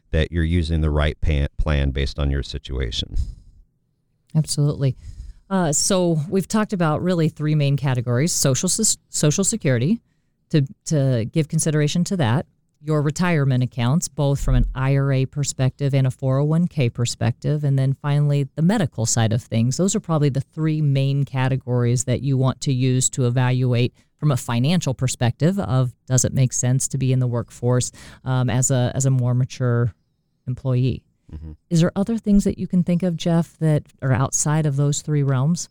that 0.09 0.31
you're 0.31 0.43
using 0.43 0.81
the 0.81 0.89
right 0.89 1.15
plan 1.21 1.91
based 1.91 2.17
on 2.17 2.31
your 2.31 2.41
situation. 2.41 3.15
Absolutely. 4.33 4.97
Uh, 5.51 5.71
so 5.71 6.17
we've 6.27 6.47
talked 6.47 6.73
about 6.73 7.03
really 7.03 7.29
three 7.29 7.53
main 7.53 7.77
categories: 7.77 8.33
social 8.33 8.69
social 8.69 9.43
security, 9.43 10.01
to 10.49 10.65
to 10.85 11.25
give 11.31 11.47
consideration 11.47 12.03
to 12.05 12.17
that, 12.17 12.47
your 12.81 13.01
retirement 13.01 13.63
accounts, 13.63 14.07
both 14.07 14.39
from 14.39 14.55
an 14.55 14.65
IRA 14.75 15.25
perspective 15.25 15.93
and 15.93 16.05
a 16.05 16.09
401k 16.09 16.93
perspective, 16.93 17.63
and 17.63 17.77
then 17.77 17.93
finally 18.01 18.47
the 18.55 18.61
medical 18.61 19.05
side 19.05 19.33
of 19.33 19.41
things. 19.41 19.77
Those 19.77 19.95
are 19.95 19.99
probably 19.99 20.29
the 20.29 20.41
three 20.41 20.81
main 20.81 21.25
categories 21.25 22.05
that 22.05 22.21
you 22.21 22.37
want 22.37 22.61
to 22.61 22.73
use 22.73 23.09
to 23.11 23.25
evaluate 23.25 23.93
from 24.17 24.31
a 24.31 24.37
financial 24.37 24.93
perspective 24.93 25.59
of 25.59 25.93
does 26.07 26.25
it 26.25 26.33
make 26.33 26.53
sense 26.53 26.87
to 26.87 26.97
be 26.97 27.11
in 27.11 27.19
the 27.19 27.27
workforce 27.27 27.91
um, 28.23 28.49
as 28.49 28.71
a 28.71 28.91
as 28.95 29.05
a 29.05 29.11
more 29.11 29.33
mature 29.33 29.93
employee. 30.47 31.03
Mm-hmm. 31.31 31.51
Is 31.69 31.81
there 31.81 31.91
other 31.95 32.17
things 32.17 32.45
that 32.45 32.57
you 32.57 32.67
can 32.67 32.83
think 32.83 33.03
of, 33.03 33.17
Jeff, 33.17 33.57
that 33.59 33.83
are 34.01 34.13
outside 34.13 34.65
of 34.65 34.77
those 34.77 35.01
three 35.01 35.23
realms? 35.23 35.67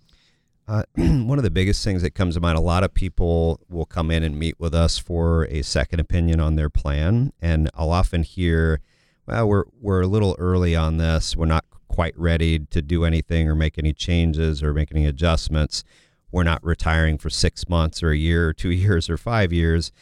Uh, 0.68 0.82
one 0.96 1.38
of 1.38 1.44
the 1.44 1.50
biggest 1.50 1.84
things 1.84 2.02
that 2.02 2.14
comes 2.14 2.34
to 2.34 2.40
mind, 2.40 2.58
a 2.58 2.60
lot 2.60 2.82
of 2.82 2.92
people 2.92 3.60
will 3.68 3.84
come 3.84 4.10
in 4.10 4.22
and 4.22 4.38
meet 4.38 4.58
with 4.58 4.74
us 4.74 4.98
for 4.98 5.44
a 5.44 5.62
second 5.62 6.00
opinion 6.00 6.40
on 6.40 6.56
their 6.56 6.70
plan. 6.70 7.32
And 7.40 7.70
I'll 7.74 7.92
often 7.92 8.22
hear, 8.22 8.80
well, 9.26 9.46
we're, 9.46 9.64
we're 9.80 10.02
a 10.02 10.06
little 10.08 10.34
early 10.38 10.74
on 10.74 10.96
this. 10.96 11.36
We're 11.36 11.46
not 11.46 11.64
quite 11.88 12.18
ready 12.18 12.58
to 12.58 12.82
do 12.82 13.04
anything 13.04 13.48
or 13.48 13.54
make 13.54 13.78
any 13.78 13.92
changes 13.92 14.62
or 14.62 14.74
make 14.74 14.90
any 14.92 15.06
adjustments. 15.06 15.84
We're 16.32 16.42
not 16.42 16.64
retiring 16.64 17.18
for 17.18 17.30
six 17.30 17.68
months 17.68 18.02
or 18.02 18.10
a 18.10 18.16
year 18.16 18.48
or 18.48 18.52
two 18.52 18.70
years 18.72 19.08
or 19.08 19.16
five 19.16 19.52
years. 19.52 19.92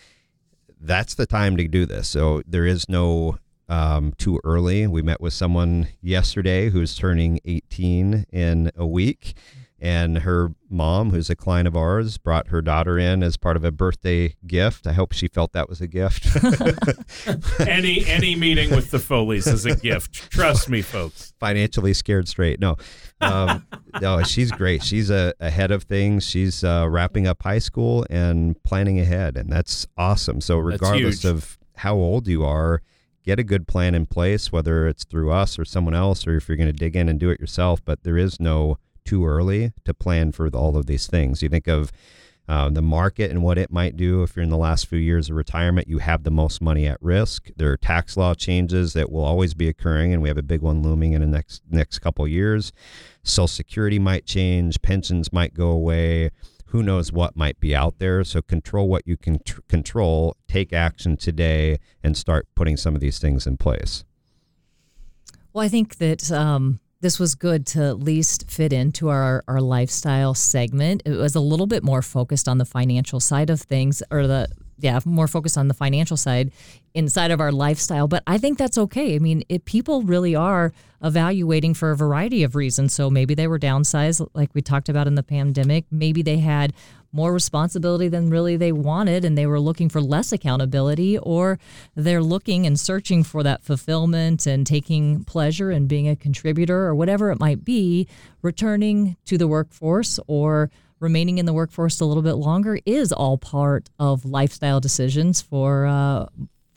That's 0.81 1.15
the 1.15 1.27
time 1.27 1.57
to 1.57 1.69
do 1.69 1.87
this. 1.87 2.09
So 2.09 2.43
there 2.47 2.67
is 2.67 2.89
no 2.89 3.39
um, 3.69 4.13
too 4.19 4.41
early. 4.45 4.87
We 4.87 5.03
met 5.03 5.21
with 5.21 5.33
someone 5.33 5.89
yesterday 6.01 6.71
who's 6.71 6.95
turning 6.95 7.41
18 7.45 8.27
in 8.33 8.71
a 8.77 8.87
week, 8.87 9.35
and 9.81 10.19
her 10.19 10.53
mom, 10.71 11.11
who's 11.11 11.29
a 11.29 11.37
client 11.37 11.69
of 11.69 11.77
ours, 11.77 12.17
brought 12.17 12.49
her 12.49 12.63
daughter 12.63 12.99
in 12.99 13.23
as 13.23 13.37
part 13.37 13.57
of 13.57 13.65
a 13.65 13.73
birthday 13.73 14.35
gift. 14.47 14.87
I 14.87 14.93
hope 14.93 15.13
she 15.13 15.29
felt 15.29 15.53
that 15.53 15.69
was 15.69 15.81
a 15.81 15.87
gift. 15.87 16.27
any 17.61 18.07
any 18.07 18.37
meeting 18.37 18.71
with 18.71 18.91
the 18.91 18.99
Foleys 18.99 19.47
is 19.47 19.67
a 19.67 19.77
gift. 19.77 20.31
Trust 20.31 20.69
me, 20.69 20.81
folks. 20.81 21.35
Financially 21.39 21.93
scared 21.93 22.29
straight. 22.29 22.61
No, 22.61 22.77
um, 23.21 23.67
no, 24.01 24.23
she's 24.23 24.51
great. 24.51 24.83
She's 24.83 25.11
a, 25.11 25.35
ahead 25.41 25.71
of 25.71 25.83
things. 25.83 26.25
She's 26.25 26.65
uh, 26.65 26.87
wrapping 26.89 27.27
up 27.27 27.43
high 27.43 27.59
school 27.59 28.07
and 28.09 28.63
planning 28.65 29.01
ahead, 29.01 29.37
and 29.37 29.51
that's 29.51 29.87
awesome. 29.97 30.41
So 30.41 30.59
regardless 30.59 31.25
of 31.25 31.59
how 31.77 31.95
old 31.97 32.29
you 32.29 32.45
are 32.45 32.81
get 33.25 33.39
a 33.39 33.45
good 33.45 33.67
plan 33.67 33.95
in 33.95 34.07
place, 34.07 34.53
whether 34.53 34.87
it's 34.87 35.05
through 35.05 35.33
us 35.33 35.59
or 35.59 35.65
someone 35.65 35.95
else, 35.95 36.27
or 36.27 36.37
if 36.37 36.49
you're 36.49 36.57
going 36.57 36.69
to 36.69 36.73
dig 36.73 36.95
in 36.95 37.09
and 37.09 37.19
do 37.19 37.31
it 37.31 37.41
yourself. 37.41 37.85
But 37.85 38.05
there 38.05 38.19
is 38.19 38.39
no 38.39 38.79
too 39.05 39.27
early 39.27 39.73
to 39.85 39.95
plan 39.95 40.33
for 40.33 40.49
all 40.49 40.77
of 40.77 40.87
these 40.87 41.07
things. 41.07 41.43
You 41.43 41.49
think 41.49 41.69
of 41.69 41.93
uh, 42.47 42.69
the 42.69 42.83
market 42.83 43.31
and 43.31 43.43
what 43.43 43.57
it 43.57 43.71
might 43.71 43.97
do 43.97 44.23
if 44.23 44.37
you're 44.37 44.43
in 44.43 44.51
the 44.51 44.57
last 44.57 44.87
few 44.87 44.99
years 44.99 45.31
of 45.31 45.37
retirement, 45.37 45.89
you 45.89 45.99
have 45.99 46.25
the 46.25 46.31
most 46.31 46.61
money 46.61 46.87
at 46.87 47.01
risk. 47.01 47.49
There 47.57 47.73
are 47.73 47.77
tax 47.77 48.17
law 48.17 48.35
changes 48.35 48.93
that 48.93 49.11
will 49.11 49.25
always 49.25 49.55
be 49.55 49.69
occurring, 49.69 50.13
and 50.13 50.21
we 50.21 50.29
have 50.29 50.37
a 50.37 50.43
big 50.43 50.61
one 50.61 50.83
looming 50.83 51.15
in 51.15 51.23
the 51.23 51.27
next 51.27 51.63
next 51.71 52.01
couple 52.01 52.29
years. 52.29 52.73
Social 53.23 53.49
Security 53.49 53.99
might 53.99 54.27
change, 54.27 54.83
pensions 54.83 55.33
might 55.33 55.55
go 55.55 55.69
away 55.69 56.31
who 56.75 56.83
knows 56.83 57.13
what 57.13 57.37
might 57.37 57.61
be 57.61 57.73
out 57.73 58.01
there. 58.01 58.25
So 58.25 58.43
control 58.43 58.89
what 58.89 59.07
you 59.07 59.17
can 59.17 59.39
tr- 59.45 59.61
control, 59.69 60.37
take 60.49 60.73
action 60.73 61.17
today, 61.17 61.79
and 62.03 62.17
start 62.17 62.49
putting 62.57 62.77
some 62.77 62.97
of 62.97 63.01
these 63.01 63.21
things 63.21 63.47
in 63.47 63.57
place. 63.57 64.05
Well, 65.53 65.65
I 65.65 65.69
think 65.69 65.99
that 65.99 66.33
um, 66.33 66.81
this 67.05 67.21
was 67.21 67.35
good 67.35 67.67
to 67.67 67.83
at 67.83 67.99
least 67.99 68.51
fit 68.51 68.73
into 68.73 69.11
our, 69.11 69.45
our 69.47 69.61
lifestyle 69.61 70.33
segment. 70.33 71.03
It 71.05 71.11
was 71.11 71.35
a 71.35 71.41
little 71.41 71.67
bit 71.67 71.85
more 71.85 72.01
focused 72.01 72.49
on 72.49 72.57
the 72.57 72.65
financial 72.65 73.21
side 73.21 73.51
of 73.51 73.61
things, 73.61 74.03
or 74.11 74.27
the 74.27 74.49
yeah, 74.79 75.01
more 75.05 75.29
focused 75.29 75.59
on 75.59 75.69
the 75.69 75.75
financial 75.75 76.17
side 76.17 76.53
inside 76.95 77.31
of 77.31 77.41
our 77.41 77.53
lifestyle. 77.53 78.09
But 78.09 78.23
I 78.27 78.39
think 78.39 78.59
that's 78.59 78.79
okay. 78.79 79.15
I 79.17 79.19
mean, 79.19 79.43
people 79.65 80.03
really 80.03 80.35
are 80.35 80.73
evaluating 81.03 81.75
for 81.75 81.91
a 81.91 81.97
variety 81.97 82.43
of 82.45 82.55
reasons. 82.55 82.95
So 82.95 83.11
maybe 83.11 83.35
they 83.35 83.47
were 83.47 83.59
downsized, 83.59 84.27
like 84.35 84.51
we 84.55 84.63
talked 84.63 84.89
about 84.89 85.07
in 85.07 85.15
the 85.15 85.23
pandemic. 85.23 85.85
Maybe 85.91 86.23
they 86.23 86.39
had 86.39 86.73
more 87.13 87.33
responsibility 87.33 88.09
than 88.09 88.29
really 88.29 88.57
they 88.57 88.73
wanted 88.73 89.25
and 89.25 89.39
they 89.39 89.47
were 89.47 89.61
looking 89.61 89.89
for 89.89 90.01
less 90.01 90.33
accountability, 90.33 91.17
or 91.19 91.61
they're 91.95 92.23
looking 92.23 92.67
and 92.67 92.81
searching 92.81 93.23
for 93.23 93.45
that 93.45 93.63
fulfillment 93.63 94.47
and 94.47 94.67
taking 94.67 95.23
pleasure 95.25 95.71
and 95.71 95.87
being 95.87 96.09
a 96.09 96.17
contributor 96.17 96.87
or 96.87 96.95
whatever 96.95 97.31
it 97.31 97.39
might 97.39 97.65
be, 97.65 98.09
returning 98.43 99.17
to 99.27 99.39
the 99.39 99.47
workforce 99.47 100.19
or 100.27 100.71
remaining 101.01 101.39
in 101.39 101.47
the 101.47 101.53
workforce 101.53 102.01
a 102.01 102.05
little 102.05 102.23
bit 102.23 102.35
longer 102.35 102.79
is 102.87 103.13
all 103.13 103.39
part 103.39 103.89
of 103.99 104.25
lifestyle 104.25 104.81
decisions 104.81 105.41
for 105.41 105.87
uh, 105.87 106.27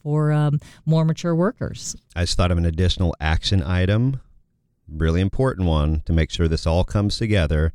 for 0.02 0.32
um, 0.32 0.60
more 0.86 1.04
mature 1.04 1.34
workers. 1.34 1.96
I 2.14 2.22
just 2.22 2.36
thought 2.36 2.50
of 2.50 2.58
an 2.58 2.64
additional 2.66 3.14
action 3.20 3.62
item, 3.62 4.20
really 4.88 5.20
important 5.20 5.66
one 5.66 6.02
to 6.06 6.12
make 6.12 6.30
sure 6.30 6.48
this 6.48 6.66
all 6.66 6.84
comes 6.84 7.18
together, 7.18 7.72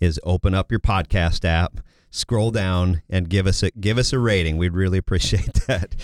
is 0.00 0.20
open 0.24 0.54
up 0.54 0.70
your 0.70 0.80
podcast 0.80 1.44
app 1.44 1.80
scroll 2.10 2.50
down 2.50 3.02
and 3.10 3.28
give 3.28 3.46
us 3.46 3.62
a 3.62 3.70
give 3.72 3.98
us 3.98 4.12
a 4.12 4.18
rating. 4.18 4.56
We'd 4.56 4.72
really 4.72 4.96
appreciate 4.98 5.52
that. 5.66 5.94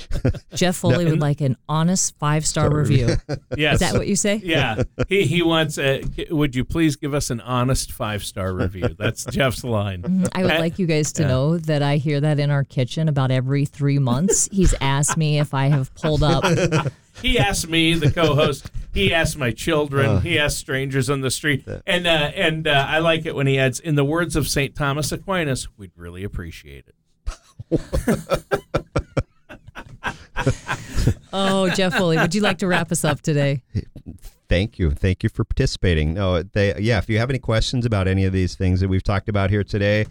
Jeff 0.54 0.76
Foley 0.76 1.04
would 1.06 1.20
like 1.20 1.40
an 1.40 1.56
honest 1.68 2.16
five 2.18 2.44
star 2.46 2.74
review. 2.74 3.16
Yes. 3.56 3.74
Is 3.74 3.80
that 3.80 3.94
what 3.94 4.06
you 4.06 4.16
say? 4.16 4.40
Yeah. 4.42 4.82
He 5.08 5.24
he 5.24 5.42
wants 5.42 5.78
a 5.78 6.02
would 6.30 6.54
you 6.54 6.64
please 6.64 6.96
give 6.96 7.12
us 7.14 7.30
an 7.30 7.40
honest 7.42 7.92
five 7.92 8.24
star 8.24 8.52
review? 8.52 8.94
That's 8.98 9.24
Jeff's 9.26 9.62
line. 9.62 10.02
Mm-hmm. 10.02 10.24
I 10.32 10.42
would 10.42 10.52
Uh, 10.52 10.58
like 10.58 10.78
you 10.78 10.86
guys 10.86 11.12
to 11.14 11.26
know 11.26 11.58
that 11.58 11.82
I 11.82 11.96
hear 11.96 12.20
that 12.20 12.38
in 12.40 12.50
our 12.50 12.64
kitchen 12.64 13.08
about 13.08 13.30
every 13.30 13.64
three 13.66 13.98
months. 13.98 14.48
He's 14.50 14.74
asked 14.80 15.16
me 15.16 15.38
if 15.38 15.54
I 15.54 15.66
have 15.68 15.94
pulled 15.94 16.22
up. 16.22 16.44
He 17.20 17.38
asked 17.38 17.68
me, 17.68 17.92
the 17.94 18.10
co-host. 18.10 18.70
He 18.92 19.12
asks 19.14 19.36
my 19.36 19.50
children. 19.50 20.06
Uh. 20.06 20.20
he 20.20 20.38
asks 20.38 20.58
strangers 20.60 21.08
on 21.08 21.20
the 21.22 21.30
street. 21.30 21.66
And 21.86 22.06
uh, 22.06 22.30
and 22.34 22.66
uh, 22.66 22.86
I 22.88 22.98
like 22.98 23.26
it 23.26 23.34
when 23.34 23.46
he 23.46 23.58
adds, 23.58 23.80
in 23.80 23.94
the 23.94 24.04
words 24.04 24.36
of 24.36 24.48
Saint 24.48 24.74
Thomas 24.74 25.12
Aquinas, 25.12 25.68
we'd 25.76 25.92
really 25.96 26.24
appreciate 26.24 26.86
it. 26.88 27.80
Oh, 31.32 31.70
Jeff 31.70 31.94
Foley, 31.94 32.18
would 32.18 32.34
you 32.34 32.42
like 32.42 32.58
to 32.58 32.66
wrap 32.66 32.92
us 32.92 33.04
up 33.04 33.22
today? 33.22 33.62
Thank 34.48 34.78
you. 34.78 34.90
Thank 34.90 35.22
you 35.22 35.30
for 35.30 35.44
participating. 35.44 36.12
No, 36.14 36.42
they 36.42 36.78
yeah, 36.78 36.98
if 36.98 37.08
you 37.08 37.18
have 37.18 37.30
any 37.30 37.38
questions 37.38 37.86
about 37.86 38.06
any 38.06 38.26
of 38.26 38.32
these 38.32 38.54
things 38.54 38.80
that 38.80 38.88
we've 38.88 39.02
talked 39.02 39.28
about 39.30 39.48
here 39.48 39.64
today, 39.64 40.04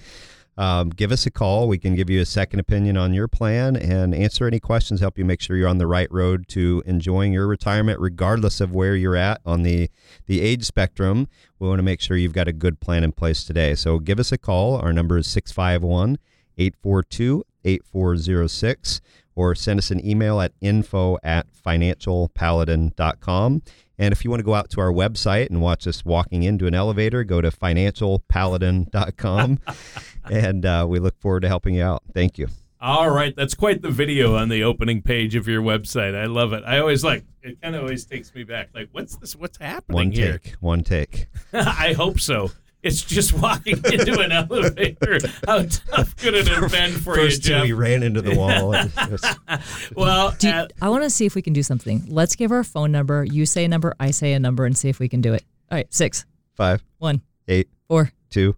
um, 0.57 0.89
give 0.89 1.11
us 1.11 1.25
a 1.25 1.31
call. 1.31 1.67
We 1.67 1.77
can 1.77 1.95
give 1.95 2.09
you 2.09 2.21
a 2.21 2.25
second 2.25 2.59
opinion 2.59 2.97
on 2.97 3.13
your 3.13 3.27
plan 3.27 3.75
and 3.75 4.13
answer 4.13 4.47
any 4.47 4.59
questions, 4.59 4.99
help 4.99 5.17
you 5.17 5.25
make 5.25 5.41
sure 5.41 5.55
you're 5.55 5.67
on 5.67 5.77
the 5.77 5.87
right 5.87 6.11
road 6.11 6.47
to 6.49 6.83
enjoying 6.85 7.33
your 7.33 7.47
retirement, 7.47 7.99
regardless 7.99 8.61
of 8.61 8.73
where 8.73 8.95
you're 8.95 9.15
at 9.15 9.41
on 9.45 9.63
the, 9.63 9.89
the 10.27 10.41
age 10.41 10.65
spectrum. 10.65 11.27
We 11.59 11.67
want 11.67 11.79
to 11.79 11.83
make 11.83 12.01
sure 12.01 12.17
you've 12.17 12.33
got 12.33 12.47
a 12.47 12.53
good 12.53 12.79
plan 12.79 13.03
in 13.03 13.11
place 13.11 13.43
today. 13.43 13.75
So 13.75 13.99
give 13.99 14.19
us 14.19 14.31
a 14.31 14.37
call. 14.37 14.77
Our 14.77 14.93
number 14.93 15.17
is 15.17 15.27
651 15.27 16.17
842 16.57 17.43
8406 17.63 19.01
or 19.35 19.55
send 19.55 19.79
us 19.79 19.91
an 19.91 20.05
email 20.05 20.41
at 20.41 20.51
info 20.61 21.17
at 21.23 21.47
financialpaladin.com. 21.53 23.61
And 24.01 24.11
if 24.11 24.25
you 24.25 24.31
want 24.31 24.39
to 24.39 24.45
go 24.45 24.55
out 24.55 24.71
to 24.71 24.81
our 24.81 24.91
website 24.91 25.51
and 25.51 25.61
watch 25.61 25.85
us 25.85 26.03
walking 26.03 26.41
into 26.41 26.65
an 26.65 26.73
elevator, 26.73 27.23
go 27.23 27.39
to 27.39 27.51
financialpaladin.com. 27.51 29.59
and 30.31 30.65
uh, 30.65 30.87
we 30.89 30.97
look 30.97 31.19
forward 31.19 31.41
to 31.41 31.47
helping 31.47 31.75
you 31.75 31.83
out. 31.83 32.01
Thank 32.11 32.39
you. 32.39 32.47
All 32.81 33.11
right, 33.11 33.35
that's 33.35 33.53
quite 33.53 33.83
the 33.83 33.91
video 33.91 34.35
on 34.35 34.49
the 34.49 34.63
opening 34.63 35.03
page 35.03 35.35
of 35.35 35.47
your 35.47 35.61
website. 35.61 36.15
I 36.15 36.25
love 36.25 36.51
it. 36.51 36.63
I 36.65 36.79
always 36.79 37.03
like 37.03 37.25
it. 37.43 37.61
Kind 37.61 37.75
of 37.75 37.83
always 37.83 38.05
takes 38.05 38.33
me 38.33 38.43
back. 38.43 38.69
Like, 38.73 38.89
what's 38.91 39.17
this? 39.17 39.35
What's 39.35 39.59
happening 39.59 39.95
One 39.95 40.11
here? 40.11 40.39
take. 40.39 40.53
One 40.53 40.83
take. 40.83 41.27
I 41.53 41.93
hope 41.93 42.19
so. 42.19 42.49
It's 42.83 43.01
just 43.03 43.33
walking 43.41 43.77
into 43.85 44.19
an 44.19 44.31
elevator. 44.31 45.19
How 45.45 45.63
tough 45.63 46.15
could 46.17 46.33
it 46.33 46.47
have 46.47 46.71
been 46.71 46.91
for 46.93 47.15
First 47.15 47.37
you, 47.37 47.41
two, 47.43 47.49
Jeff? 47.59 47.63
we 47.63 47.73
ran 47.73 48.01
into 48.03 48.21
the 48.21 48.35
wall. 48.35 48.73
and 48.73 48.91
it 48.97 49.11
was- 49.11 49.89
well, 49.95 50.35
Do 50.39 50.47
you- 50.47 50.53
uh, 50.53 50.67
I 50.81 50.89
want 50.89 51.03
to 51.03 51.09
see 51.09 51.25
if 51.25 51.35
we 51.35 51.41
can 51.41 51.53
do 51.53 51.63
something. 51.63 52.03
Let's 52.07 52.35
give 52.35 52.51
our 52.51 52.63
phone 52.63 52.91
number. 52.91 53.23
You 53.23 53.45
say 53.45 53.65
a 53.65 53.67
number, 53.67 53.93
I 53.99 54.11
say 54.11 54.33
a 54.33 54.39
number, 54.39 54.65
and 54.65 54.75
see 54.77 54.89
if 54.89 54.99
we 54.99 55.07
can 55.09 55.21
do 55.21 55.33
it. 55.33 55.43
All 55.71 55.77
right, 55.77 55.93
six, 55.93 56.25
five, 56.55 56.83
one, 56.97 57.21
eight, 57.47 57.69
four, 57.87 58.11
two. 58.29 58.55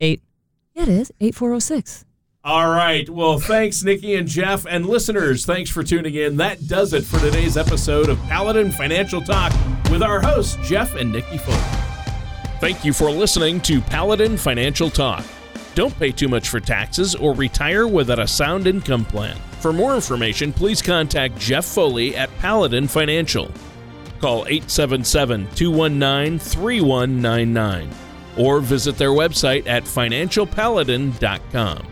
eight. 0.00 0.22
Yeah, 0.74 0.82
it 0.84 0.88
is 0.88 1.12
eight 1.20 1.34
four 1.34 1.50
zero 1.50 1.58
six. 1.60 2.04
All 2.44 2.68
right. 2.70 3.08
Well, 3.08 3.38
thanks, 3.38 3.84
Nikki 3.84 4.16
and 4.16 4.26
Jeff. 4.26 4.66
And 4.68 4.84
listeners, 4.86 5.46
thanks 5.46 5.70
for 5.70 5.84
tuning 5.84 6.14
in. 6.14 6.38
That 6.38 6.66
does 6.66 6.92
it 6.92 7.04
for 7.04 7.20
today's 7.20 7.56
episode 7.56 8.08
of 8.08 8.18
Paladin 8.24 8.72
Financial 8.72 9.20
Talk 9.22 9.52
with 9.90 10.02
our 10.02 10.20
hosts, 10.20 10.56
Jeff 10.68 10.94
and 10.96 11.12
Nikki 11.12 11.38
Foley. 11.38 11.81
Thank 12.62 12.84
you 12.84 12.92
for 12.92 13.10
listening 13.10 13.60
to 13.62 13.80
Paladin 13.80 14.36
Financial 14.36 14.88
Talk. 14.88 15.24
Don't 15.74 15.98
pay 15.98 16.12
too 16.12 16.28
much 16.28 16.48
for 16.48 16.60
taxes 16.60 17.16
or 17.16 17.34
retire 17.34 17.88
without 17.88 18.20
a 18.20 18.28
sound 18.28 18.68
income 18.68 19.04
plan. 19.04 19.36
For 19.58 19.72
more 19.72 19.96
information, 19.96 20.52
please 20.52 20.80
contact 20.80 21.36
Jeff 21.36 21.64
Foley 21.64 22.14
at 22.14 22.30
Paladin 22.38 22.86
Financial. 22.86 23.50
Call 24.20 24.46
877 24.46 25.48
219 25.56 26.38
3199 26.38 27.90
or 28.36 28.60
visit 28.60 28.96
their 28.96 29.10
website 29.10 29.66
at 29.66 29.82
financialpaladin.com. 29.82 31.91